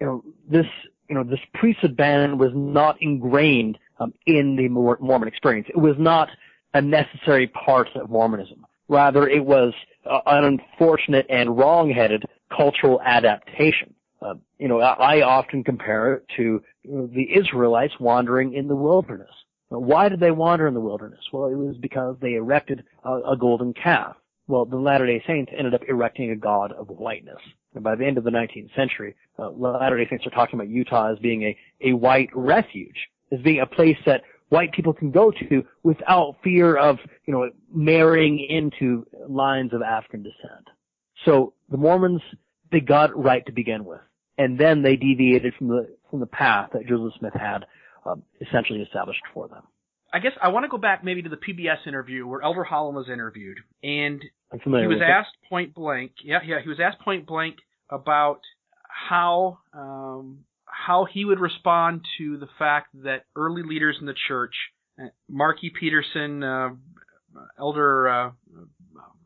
[0.00, 0.66] you know, this,
[1.08, 5.68] you know, this priesthood ban was not ingrained um, in the Mormon experience.
[5.68, 6.28] It was not
[6.74, 8.65] a necessary part of Mormonism.
[8.88, 9.72] Rather, it was
[10.08, 12.24] uh, an unfortunate and wrong-headed
[12.54, 13.94] cultural adaptation.
[14.22, 19.30] Uh, you know, I, often compare it to the Israelites wandering in the wilderness.
[19.68, 21.20] Why did they wander in the wilderness?
[21.32, 24.16] Well, it was because they erected a, a golden calf.
[24.48, 27.40] Well, the Latter-day Saints ended up erecting a god of whiteness.
[27.74, 31.12] And by the end of the 19th century, uh, Latter-day Saints are talking about Utah
[31.12, 35.30] as being a, a white refuge, as being a place that white people can go
[35.30, 40.68] to without fear of, you know, marrying into lines of African descent.
[41.24, 42.22] So the Mormons
[42.72, 44.00] they got it right to begin with,
[44.38, 47.64] and then they deviated from the from the path that Joseph Smith had
[48.04, 49.62] um, essentially established for them.
[50.12, 52.96] I guess I want to go back maybe to the PBS interview where Elder Holland
[52.96, 54.22] was interviewed, and
[54.52, 55.48] he was asked it.
[55.48, 56.12] point blank.
[56.24, 57.56] Yeah, yeah, he was asked point blank
[57.90, 58.40] about
[58.88, 60.44] how um,
[60.86, 64.54] how he would respond to the fact that early leaders in the church,
[65.00, 66.68] uh, Marky Peterson, uh,
[67.58, 68.30] Elder uh,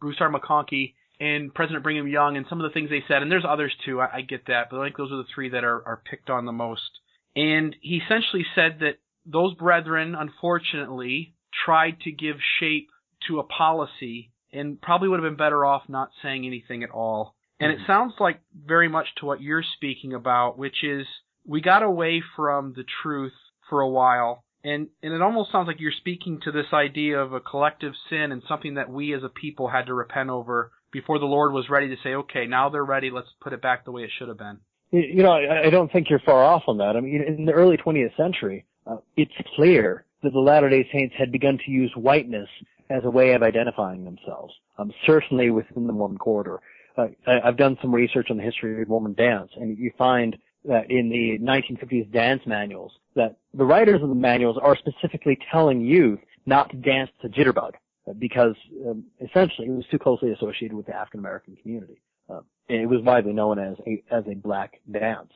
[0.00, 0.32] Bruce R.
[0.32, 3.72] McConkie, and President Brigham Young and some of the things they said, and there's others
[3.84, 6.02] too, I, I get that, but I think those are the three that are, are
[6.10, 6.90] picked on the most.
[7.36, 8.94] And he essentially said that
[9.26, 11.34] those brethren, unfortunately,
[11.66, 12.88] tried to give shape
[13.28, 17.34] to a policy and probably would have been better off not saying anything at all.
[17.60, 21.06] And it sounds like very much to what you're speaking about, which is
[21.46, 23.32] we got away from the truth
[23.68, 24.44] for a while.
[24.62, 28.30] And, and it almost sounds like you're speaking to this idea of a collective sin
[28.30, 31.70] and something that we as a people had to repent over before the Lord was
[31.70, 34.28] ready to say, okay, now they're ready, let's put it back the way it should
[34.28, 34.58] have been.
[34.92, 36.96] You know, I don't think you're far off on that.
[36.96, 41.30] I mean, in the early 20th century, uh, it's clear that the Latter-day Saints had
[41.30, 42.48] begun to use whiteness
[42.90, 46.58] as a way of identifying themselves, um, certainly within the Mormon corridor.
[46.98, 50.36] Uh, I, I've done some research on the history of Mormon dance, and you find
[50.64, 56.18] in the 1950s dance manuals, that the writers of the manuals are specifically telling youth
[56.46, 57.72] not to dance to jitterbug
[58.18, 58.54] because
[58.88, 62.00] um, essentially it was too closely associated with the African American community.
[62.28, 65.32] Uh, it was widely known as a as a black dance.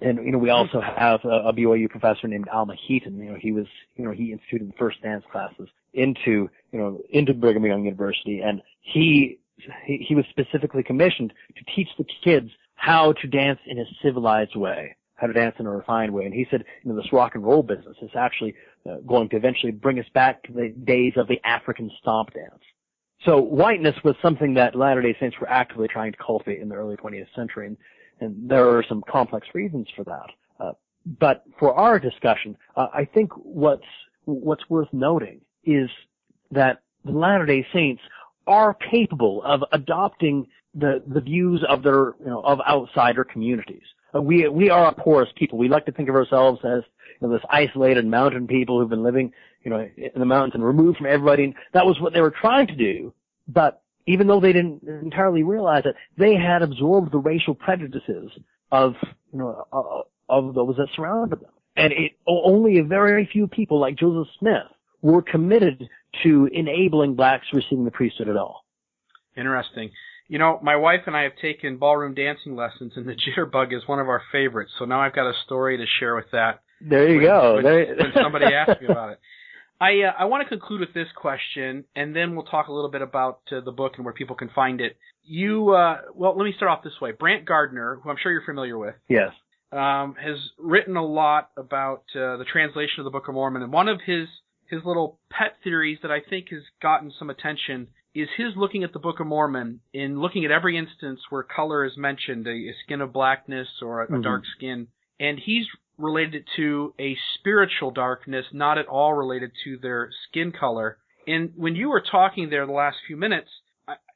[0.00, 3.18] And you know, we also have a, a BYU professor named Alma Heaton.
[3.18, 3.66] You know, he was
[3.96, 8.40] you know he instituted the first dance classes into you know into Brigham Young University,
[8.40, 9.38] and he
[9.84, 14.54] he, he was specifically commissioned to teach the kids how to dance in a civilized
[14.54, 16.24] way how to dance in a refined way.
[16.24, 18.54] And he said, you know, this rock and roll business is actually
[18.88, 22.62] uh, going to eventually bring us back to the days of the African stomp dance.
[23.24, 26.96] So whiteness was something that Latter-day Saints were actively trying to cultivate in the early
[26.96, 27.76] 20th century, and,
[28.20, 30.26] and there are some complex reasons for that.
[30.60, 30.72] Uh,
[31.18, 33.86] but for our discussion, uh, I think what's
[34.26, 35.88] what's worth noting is
[36.50, 38.02] that the Latter-day Saints
[38.46, 40.46] are capable of adopting
[40.78, 43.82] the the views of their you know of outsider communities
[44.20, 45.58] we we are a porous people.
[45.58, 46.82] We like to think of ourselves as
[47.20, 50.64] you know, this isolated mountain people who've been living, you know, in the mountains and
[50.64, 51.44] removed from everybody.
[51.44, 53.12] And that was what they were trying to do.
[53.48, 58.30] But even though they didn't entirely realize it, they had absorbed the racial prejudices
[58.72, 58.94] of
[59.32, 61.50] you know uh, of those that surrounded them.
[61.76, 64.64] And it, only a very few people like Joseph Smith
[65.02, 65.88] were committed
[66.22, 68.64] to enabling blacks receiving the priesthood at all.
[69.36, 69.90] Interesting.
[70.28, 73.86] You know, my wife and I have taken ballroom dancing lessons, and the jitterbug is
[73.86, 74.72] one of our favorites.
[74.78, 76.62] So now I've got a story to share with that.
[76.80, 77.54] There you when, go.
[77.54, 77.96] When, there...
[77.96, 79.20] when somebody asks me about it.
[79.80, 82.90] I uh, I want to conclude with this question, and then we'll talk a little
[82.90, 84.96] bit about uh, the book and where people can find it.
[85.22, 87.12] You uh, well, let me start off this way.
[87.12, 89.30] Brant Gardner, who I'm sure you're familiar with, yes,
[89.72, 93.72] um, has written a lot about uh, the translation of the Book of Mormon, and
[93.72, 94.28] one of his
[94.68, 98.92] his little pet theories that I think has gotten some attention is his looking at
[98.92, 102.74] the Book of Mormon in looking at every instance where color is mentioned, a, a
[102.84, 104.22] skin of blackness or a, a mm-hmm.
[104.22, 104.88] dark skin,
[105.20, 105.66] and he's
[105.98, 110.98] related it to a spiritual darkness, not at all related to their skin color.
[111.26, 113.48] And when you were talking there the last few minutes,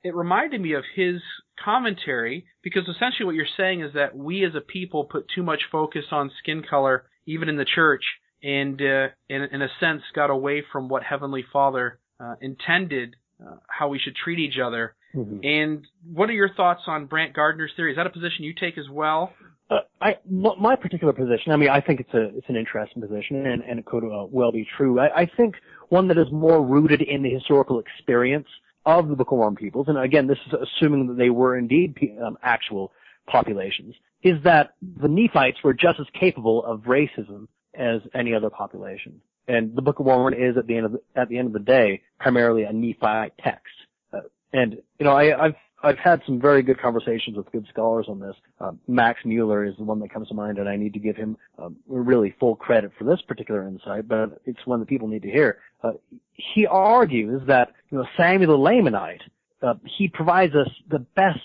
[0.02, 1.20] it reminded me of his
[1.62, 5.60] commentary because essentially what you're saying is that we as a people put too much
[5.70, 8.02] focus on skin color, even in the church,
[8.42, 13.56] and uh, in, in a sense got away from what Heavenly Father uh, intended, uh,
[13.68, 14.94] how we should treat each other.
[15.14, 15.44] Mm-hmm.
[15.44, 17.92] And what are your thoughts on Brant Gardner's theory?
[17.92, 19.32] Is that a position you take as well?
[19.70, 23.46] Uh, I, my particular position, I mean, I think it's a, it's an interesting position
[23.46, 24.98] and, and it could uh, well be true.
[24.98, 25.54] I, I think
[25.90, 28.48] one that is more rooted in the historical experience
[28.84, 31.96] of the Book of Mormon peoples, and again, this is assuming that they were indeed
[32.24, 32.92] um, actual
[33.26, 39.20] populations, is that the Nephites were just as capable of racism as any other population.
[39.50, 41.52] And the Book of Mormon is, at the end of the, at the end of
[41.52, 43.74] the day, primarily a Nephite text.
[44.12, 44.20] Uh,
[44.52, 48.20] and you know, I, I've I've had some very good conversations with good scholars on
[48.20, 48.36] this.
[48.60, 51.16] Uh, Max Mueller is the one that comes to mind, and I need to give
[51.16, 55.22] him um, really full credit for this particular insight, but it's one that people need
[55.22, 55.58] to hear.
[55.82, 55.92] Uh,
[56.32, 59.22] he argues that you know Samuel the Lamanite,
[59.62, 61.40] uh, he provides us the best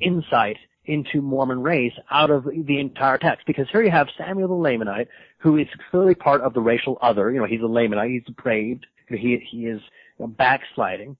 [0.00, 4.54] insight into Mormon race out of the entire text, because here you have Samuel the
[4.54, 5.08] Lamanite,
[5.46, 7.30] who is clearly part of the racial other.
[7.30, 9.80] You know, he's a Lamanite, he's depraved, he he is
[10.18, 11.16] backsliding.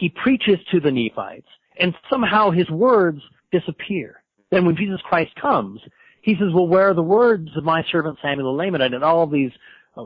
[0.00, 1.48] He preaches to the Nephites
[1.78, 3.20] and somehow his words
[3.52, 4.22] disappear.
[4.50, 5.80] Then when Jesus Christ comes,
[6.22, 8.94] he says, well, where are the words of my servant Samuel the Lamanite?
[8.94, 9.52] And all these
[9.94, 10.04] uh,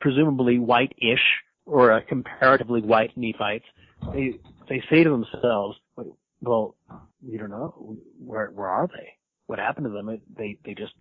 [0.00, 1.26] presumably white-ish
[1.66, 3.64] or uh, comparatively white Nephites,
[4.12, 5.78] they, they say to themselves,
[6.40, 6.74] well,
[7.22, 7.96] we don't know.
[8.18, 9.14] Where, where are they?
[9.48, 10.20] What happened to them?
[10.36, 10.92] They, they just,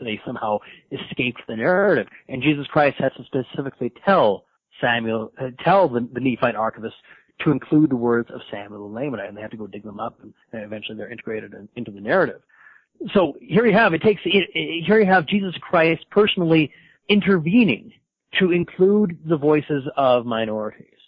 [0.00, 0.58] they somehow
[0.92, 2.06] escaped the narrative.
[2.28, 4.44] And Jesus Christ has to specifically tell
[4.80, 6.94] Samuel, uh, tell the, the Nephite archivist
[7.40, 9.98] to include the words of Samuel and Lamanite, and they have to go dig them
[9.98, 12.40] up, and, and eventually they're integrated in, into the narrative.
[13.12, 16.72] So here you have it takes here you have Jesus Christ personally
[17.08, 17.92] intervening
[18.38, 20.98] to include the voices of minorities,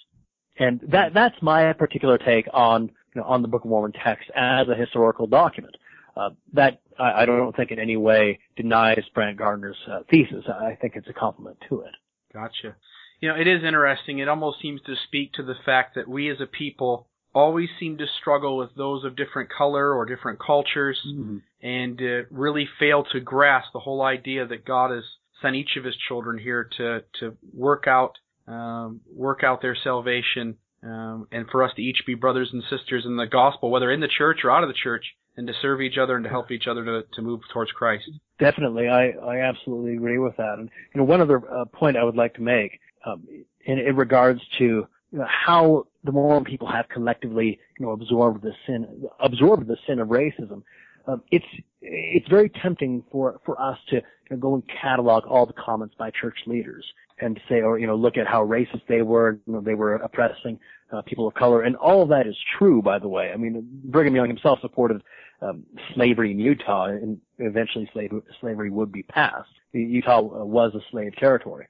[0.59, 4.31] and that that's my particular take on you know, on the Book of Mormon text
[4.37, 5.77] as a historical document.
[6.21, 10.45] Uh, that I, I, don't think in any way denies Brant Gardner's uh, thesis.
[10.49, 11.95] I think it's a compliment to it.
[12.35, 12.77] Gotcha.
[13.21, 14.19] You know, it is interesting.
[14.19, 17.97] It almost seems to speak to the fact that we as a people always seem
[17.99, 21.39] to struggle with those of different color or different cultures mm-hmm.
[21.63, 25.05] and uh, really fail to grasp the whole idea that God has
[25.41, 30.57] sent each of his children here to to work out um, work out their salvation
[30.83, 34.01] um, and for us to each be brothers and sisters in the gospel, whether in
[34.01, 35.05] the church or out of the church,
[35.37, 38.11] and to serve each other and to help each other to, to move towards Christ.
[38.39, 40.55] Definitely, I, I absolutely agree with that.
[40.59, 43.27] And you know, one other uh, point I would like to make um,
[43.65, 44.87] in, in, regards to you
[45.19, 49.99] know, how the Mormon people have collectively, you know, absorbed the sin, absorbed the sin
[50.01, 50.63] of racism.
[51.11, 51.47] Um, it's
[51.83, 55.95] it's very tempting for for us to you know, go and catalog all the comments
[55.99, 56.85] by church leaders
[57.21, 59.39] and say, or you know, look at how racist they were.
[59.47, 60.59] You know, they were oppressing
[60.93, 63.31] uh, people of color, and all of that is true, by the way.
[63.33, 65.03] I mean, Brigham Young himself supported
[65.43, 69.51] um, slavery in Utah, and eventually slave, slavery would be passed.
[69.73, 71.67] Utah uh, was a slave territory.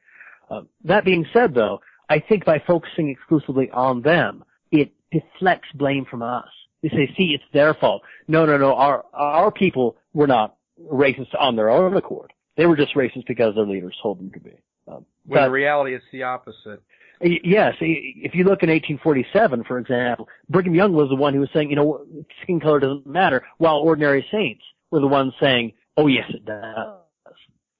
[0.51, 6.07] Uh, that being said, though, I think by focusing exclusively on them, it deflects blame
[6.11, 6.49] from us.
[6.83, 8.03] They say, see, it's their fault.
[8.28, 10.57] No, no, no, our, our people were not
[10.91, 12.33] racist on their own accord.
[12.57, 14.53] They were just racist because their leaders told them to be.
[14.89, 16.83] Um, when in reality, it's the opposite.
[17.22, 21.51] Yes, if you look in 1847, for example, Brigham Young was the one who was
[21.53, 22.07] saying, you know,
[22.43, 26.97] skin color doesn't matter, while ordinary saints were the ones saying, oh yes, it does.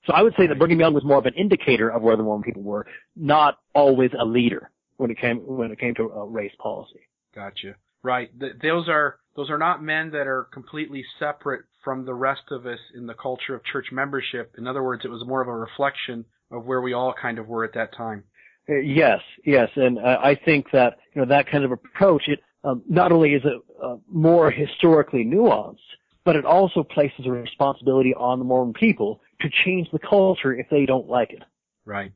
[0.05, 2.23] So I would say that Brigham Young was more of an indicator of where the
[2.23, 2.87] Mormon people were,
[3.17, 7.01] not always a leader when it came when it came to uh, race policy.
[7.35, 7.77] Gotcha.
[8.03, 8.31] Right.
[8.39, 12.67] Th- those are those are not men that are completely separate from the rest of
[12.67, 14.55] us in the culture of church membership.
[14.59, 17.47] In other words, it was more of a reflection of where we all kind of
[17.47, 18.25] were at that time.
[18.69, 22.41] Uh, yes, yes, and uh, I think that you know that kind of approach it
[22.65, 25.79] um, not only is it uh, more historically nuanced,
[26.25, 30.69] but it also places a responsibility on the Mormon people to change the culture if
[30.71, 31.43] they don't like it.
[31.85, 32.13] Right.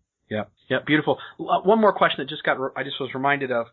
[0.68, 0.78] Yeah.
[0.86, 1.18] Beautiful.
[1.38, 3.66] Uh, one more question that just got, I just was reminded of,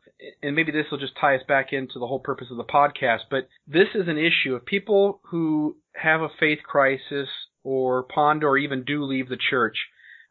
[0.44, 3.22] and maybe this will just tie us back into the whole purpose of the podcast,
[3.30, 7.30] but this is an issue of people who have a faith crisis
[7.64, 9.78] or ponder or even do leave the church.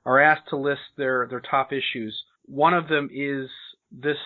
[0.05, 2.25] are asked to list their, their top issues.
[2.47, 3.49] One of them is
[3.93, 4.17] this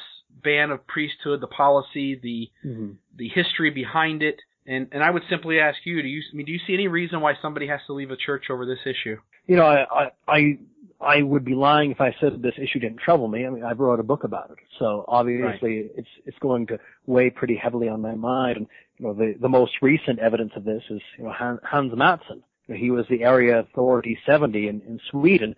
[0.43, 2.93] ban of priesthood, the policy, the mm-hmm.
[3.17, 6.47] the history behind it, and and I would simply ask you: Do you I mean,
[6.47, 9.19] do you see any reason why somebody has to leave a church over this issue?
[9.47, 10.59] You know, I I I
[11.01, 13.47] would be lying if I said this issue didn't trouble me.
[13.47, 15.91] I mean, I wrote a book about it, so obviously right.
[15.97, 18.57] it's it's going to weigh pretty heavily on my mind.
[18.57, 18.67] And
[18.99, 22.43] you know, the the most recent evidence of this is you know Hans Mattsson.
[22.67, 25.55] He was the area authority 70 in, in Sweden,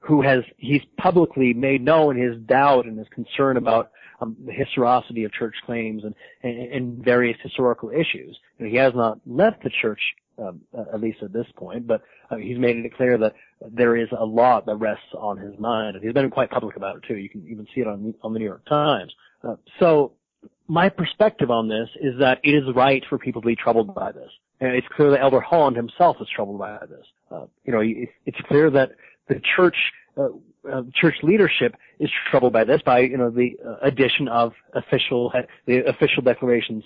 [0.00, 5.24] who has he's publicly made known his doubt and his concern about um, the historicity
[5.24, 8.38] of church claims and, and, and various historical issues.
[8.58, 10.00] You know, he has not left the church
[10.38, 10.60] um,
[10.92, 13.34] at least at this point, but uh, he's made it clear that
[13.70, 16.96] there is a lot that rests on his mind, and he's been quite public about
[16.96, 17.16] it too.
[17.16, 19.12] You can even see it on on the New York Times.
[19.42, 20.12] Uh, so,
[20.68, 24.12] my perspective on this is that it is right for people to be troubled by
[24.12, 24.30] this,
[24.60, 27.06] and it's clear that Elder Holland himself is troubled by this.
[27.30, 28.92] Uh, you know, it's clear that
[29.28, 29.76] the church.
[30.16, 30.28] Uh,
[30.72, 35.30] uh, church leadership is troubled by this, by you know the uh, addition of official
[35.66, 36.84] the official declaration's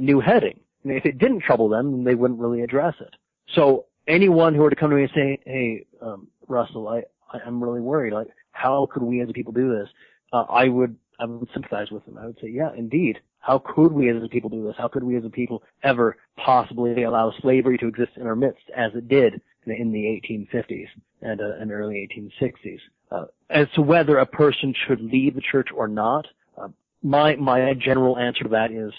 [0.00, 0.58] new heading.
[0.84, 3.14] And if it didn't trouble them, then they wouldn't really address it.
[3.54, 7.40] So anyone who were to come to me and say, "Hey, um, Russell, I, I
[7.46, 8.12] am really worried.
[8.12, 9.88] Like, how could we as a people do this?"
[10.32, 12.18] Uh, I would I would sympathize with them.
[12.18, 13.20] I would say, "Yeah, indeed.
[13.38, 14.76] How could we as a people do this?
[14.78, 18.62] How could we as a people ever possibly allow slavery to exist in our midst
[18.76, 20.86] as it did in the 1850s
[21.22, 22.78] and, uh, and early 1860s?"
[23.10, 26.26] Uh, as to whether a person should leave the church or not,
[26.56, 26.68] uh,
[27.02, 28.92] my my general answer to that is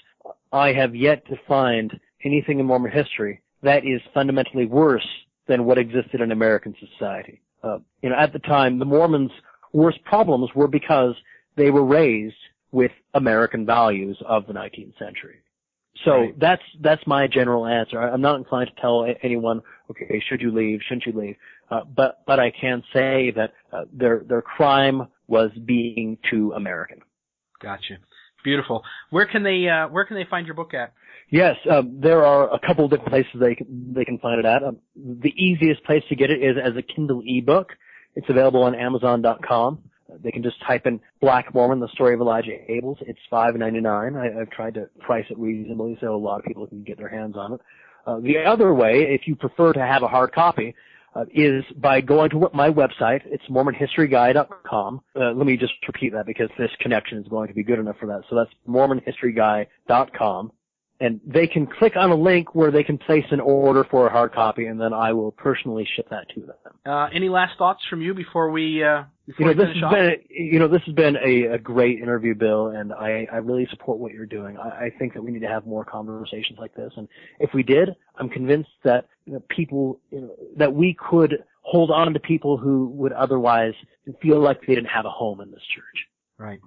[0.54, 5.08] I have yet to find anything in Mormon history that is fundamentally worse
[5.48, 7.42] than what existed in American society.
[7.64, 9.32] Uh, you know, at the time, the Mormons'
[9.74, 11.16] worst problems were because
[11.56, 12.36] they were raised
[12.72, 15.40] with American values of the 19th century.
[16.06, 16.40] So right.
[16.40, 18.02] that's that's my general answer.
[18.02, 21.36] I'm not inclined to tell anyone, okay, should you leave, shouldn't you leave?
[21.70, 27.00] Uh, but but I can say that uh, their their crime was being too American.
[27.62, 27.98] Gotcha.
[28.44, 28.84] Beautiful.
[29.10, 30.94] Where can they uh, Where can they find your book at?
[31.30, 34.46] Yes, uh, there are a couple of different places they can, they can find it
[34.46, 34.64] at.
[34.64, 37.72] Um, the easiest place to get it is as a Kindle ebook.
[38.16, 39.80] It's available on Amazon.com.
[40.22, 42.98] They can just type in Black Mormon: The Story of Elijah Abels.
[43.02, 44.16] It's five ninety nine.
[44.16, 47.36] I've tried to price it reasonably so a lot of people can get their hands
[47.36, 47.62] on it.
[48.06, 50.76] Uh, the other way, if you prefer to have a hard copy,
[51.16, 53.22] uh, is by going to my website.
[53.26, 55.02] It's MormonHistoryGuy.com.
[55.16, 57.98] Uh, let me just repeat that because this connection is going to be good enough
[58.00, 58.24] for that.
[58.30, 60.52] So that's MormonHistoryGuy.com.
[61.00, 64.12] And they can click on a link where they can place an order for a
[64.12, 66.56] hard copy, and then I will personally ship that to them.
[66.86, 69.94] Uh, any last thoughts from you before we uh, before you know, this has off?
[69.94, 73.68] been you know this has been a, a great interview, Bill, and I, I really
[73.72, 74.58] support what you're doing.
[74.58, 77.08] I, I think that we need to have more conversations like this, and
[77.40, 81.90] if we did, I'm convinced that you know, people you know, that we could hold
[81.90, 83.74] on to people who would otherwise
[84.22, 86.08] feel like they didn't have a home in this church.
[86.38, 86.60] Right.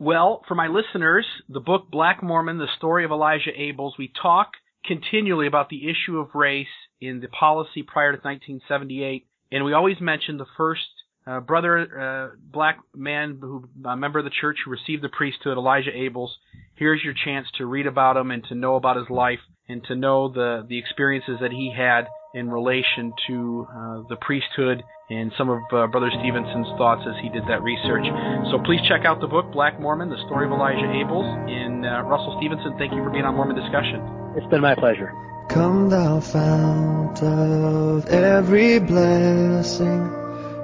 [0.00, 4.52] Well, for my listeners, the book Black Mormon, The Story of Elijah Abels, we talk
[4.84, 6.68] continually about the issue of race
[7.00, 10.82] in the policy prior to 1978, and we always mention the first
[11.26, 15.58] uh, brother, uh, black man who, a member of the church who received the priesthood,
[15.58, 16.30] Elijah Abels.
[16.76, 19.96] Here's your chance to read about him and to know about his life and to
[19.96, 25.48] know the, the experiences that he had in relation to uh, the priesthood and some
[25.48, 28.04] of uh, Brother Stevenson's thoughts as he did that research.
[28.50, 31.28] So please check out the book, Black Mormon, The Story of Elijah Abels.
[31.48, 34.04] And uh, Russell Stevenson, thank you for being on Mormon Discussion.
[34.36, 35.12] It's been my pleasure.
[35.48, 40.12] Come thou fount of every blessing,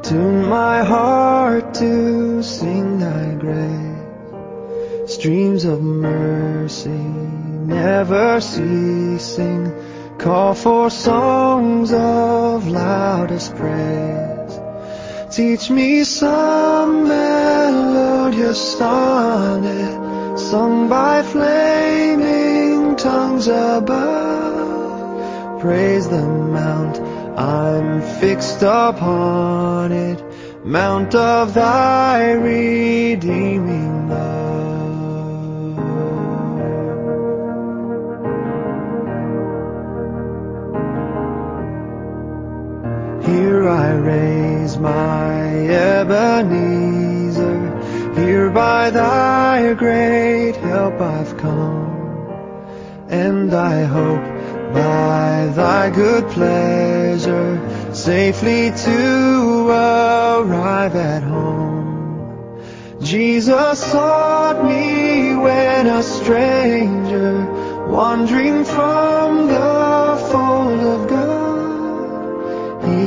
[0.03, 5.11] tune my heart to sing thy grace.
[5.15, 6.91] Streams of mercy
[7.65, 9.73] never ceasing,
[10.19, 14.34] call for songs of loudest praise.
[15.35, 24.81] Teach me some melodious sonnet sung by flaming tongues above.
[25.61, 27.01] Praise the mount,
[27.37, 30.23] I'm fixed upon it,
[30.65, 34.45] mount of thy redeeming love.
[43.27, 44.54] Here I raise
[44.85, 47.61] my Ebenezer
[48.21, 52.29] here by thy great help I've come,
[53.09, 54.27] and I hope
[54.75, 62.61] by thy good pleasure safely to arrive at home.
[63.01, 67.47] Jesus sought me when a stranger,
[67.89, 69.74] wandering from the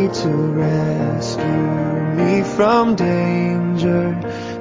[0.06, 1.43] to rescue
[2.18, 4.14] me from danger,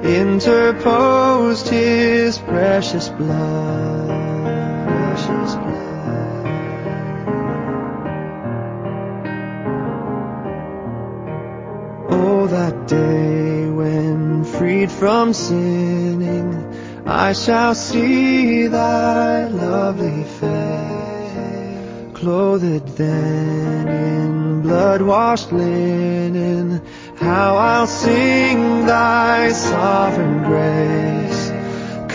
[0.03, 4.07] interposed his precious blood.
[4.87, 6.47] Precious blood.
[12.09, 16.49] Oh, that day when freed from sinning,
[17.05, 26.81] I shall see thy lovely face, clothed then in blood-washed linen.
[27.15, 31.43] How I'll sing thy sovereign grace.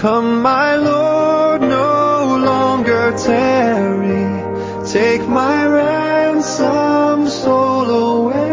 [0.01, 4.27] Come, my Lord, no longer tarry.
[4.87, 8.49] Take my ransom soul away.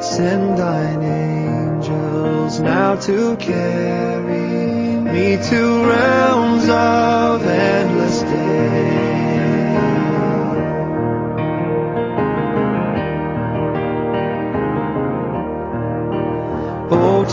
[0.00, 4.50] Send thine angels now to carry
[5.14, 8.95] me to realms of endless day.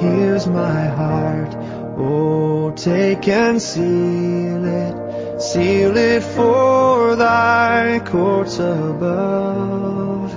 [0.00, 1.54] Here's my heart,
[1.98, 5.40] oh, take and seal it.
[5.40, 10.32] Seal it for thy courts above.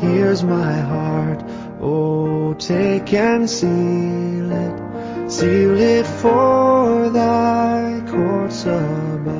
[0.00, 1.42] Here's my heart,
[1.80, 5.30] oh, take and seal it.
[5.30, 9.33] Seal it for thy courts above.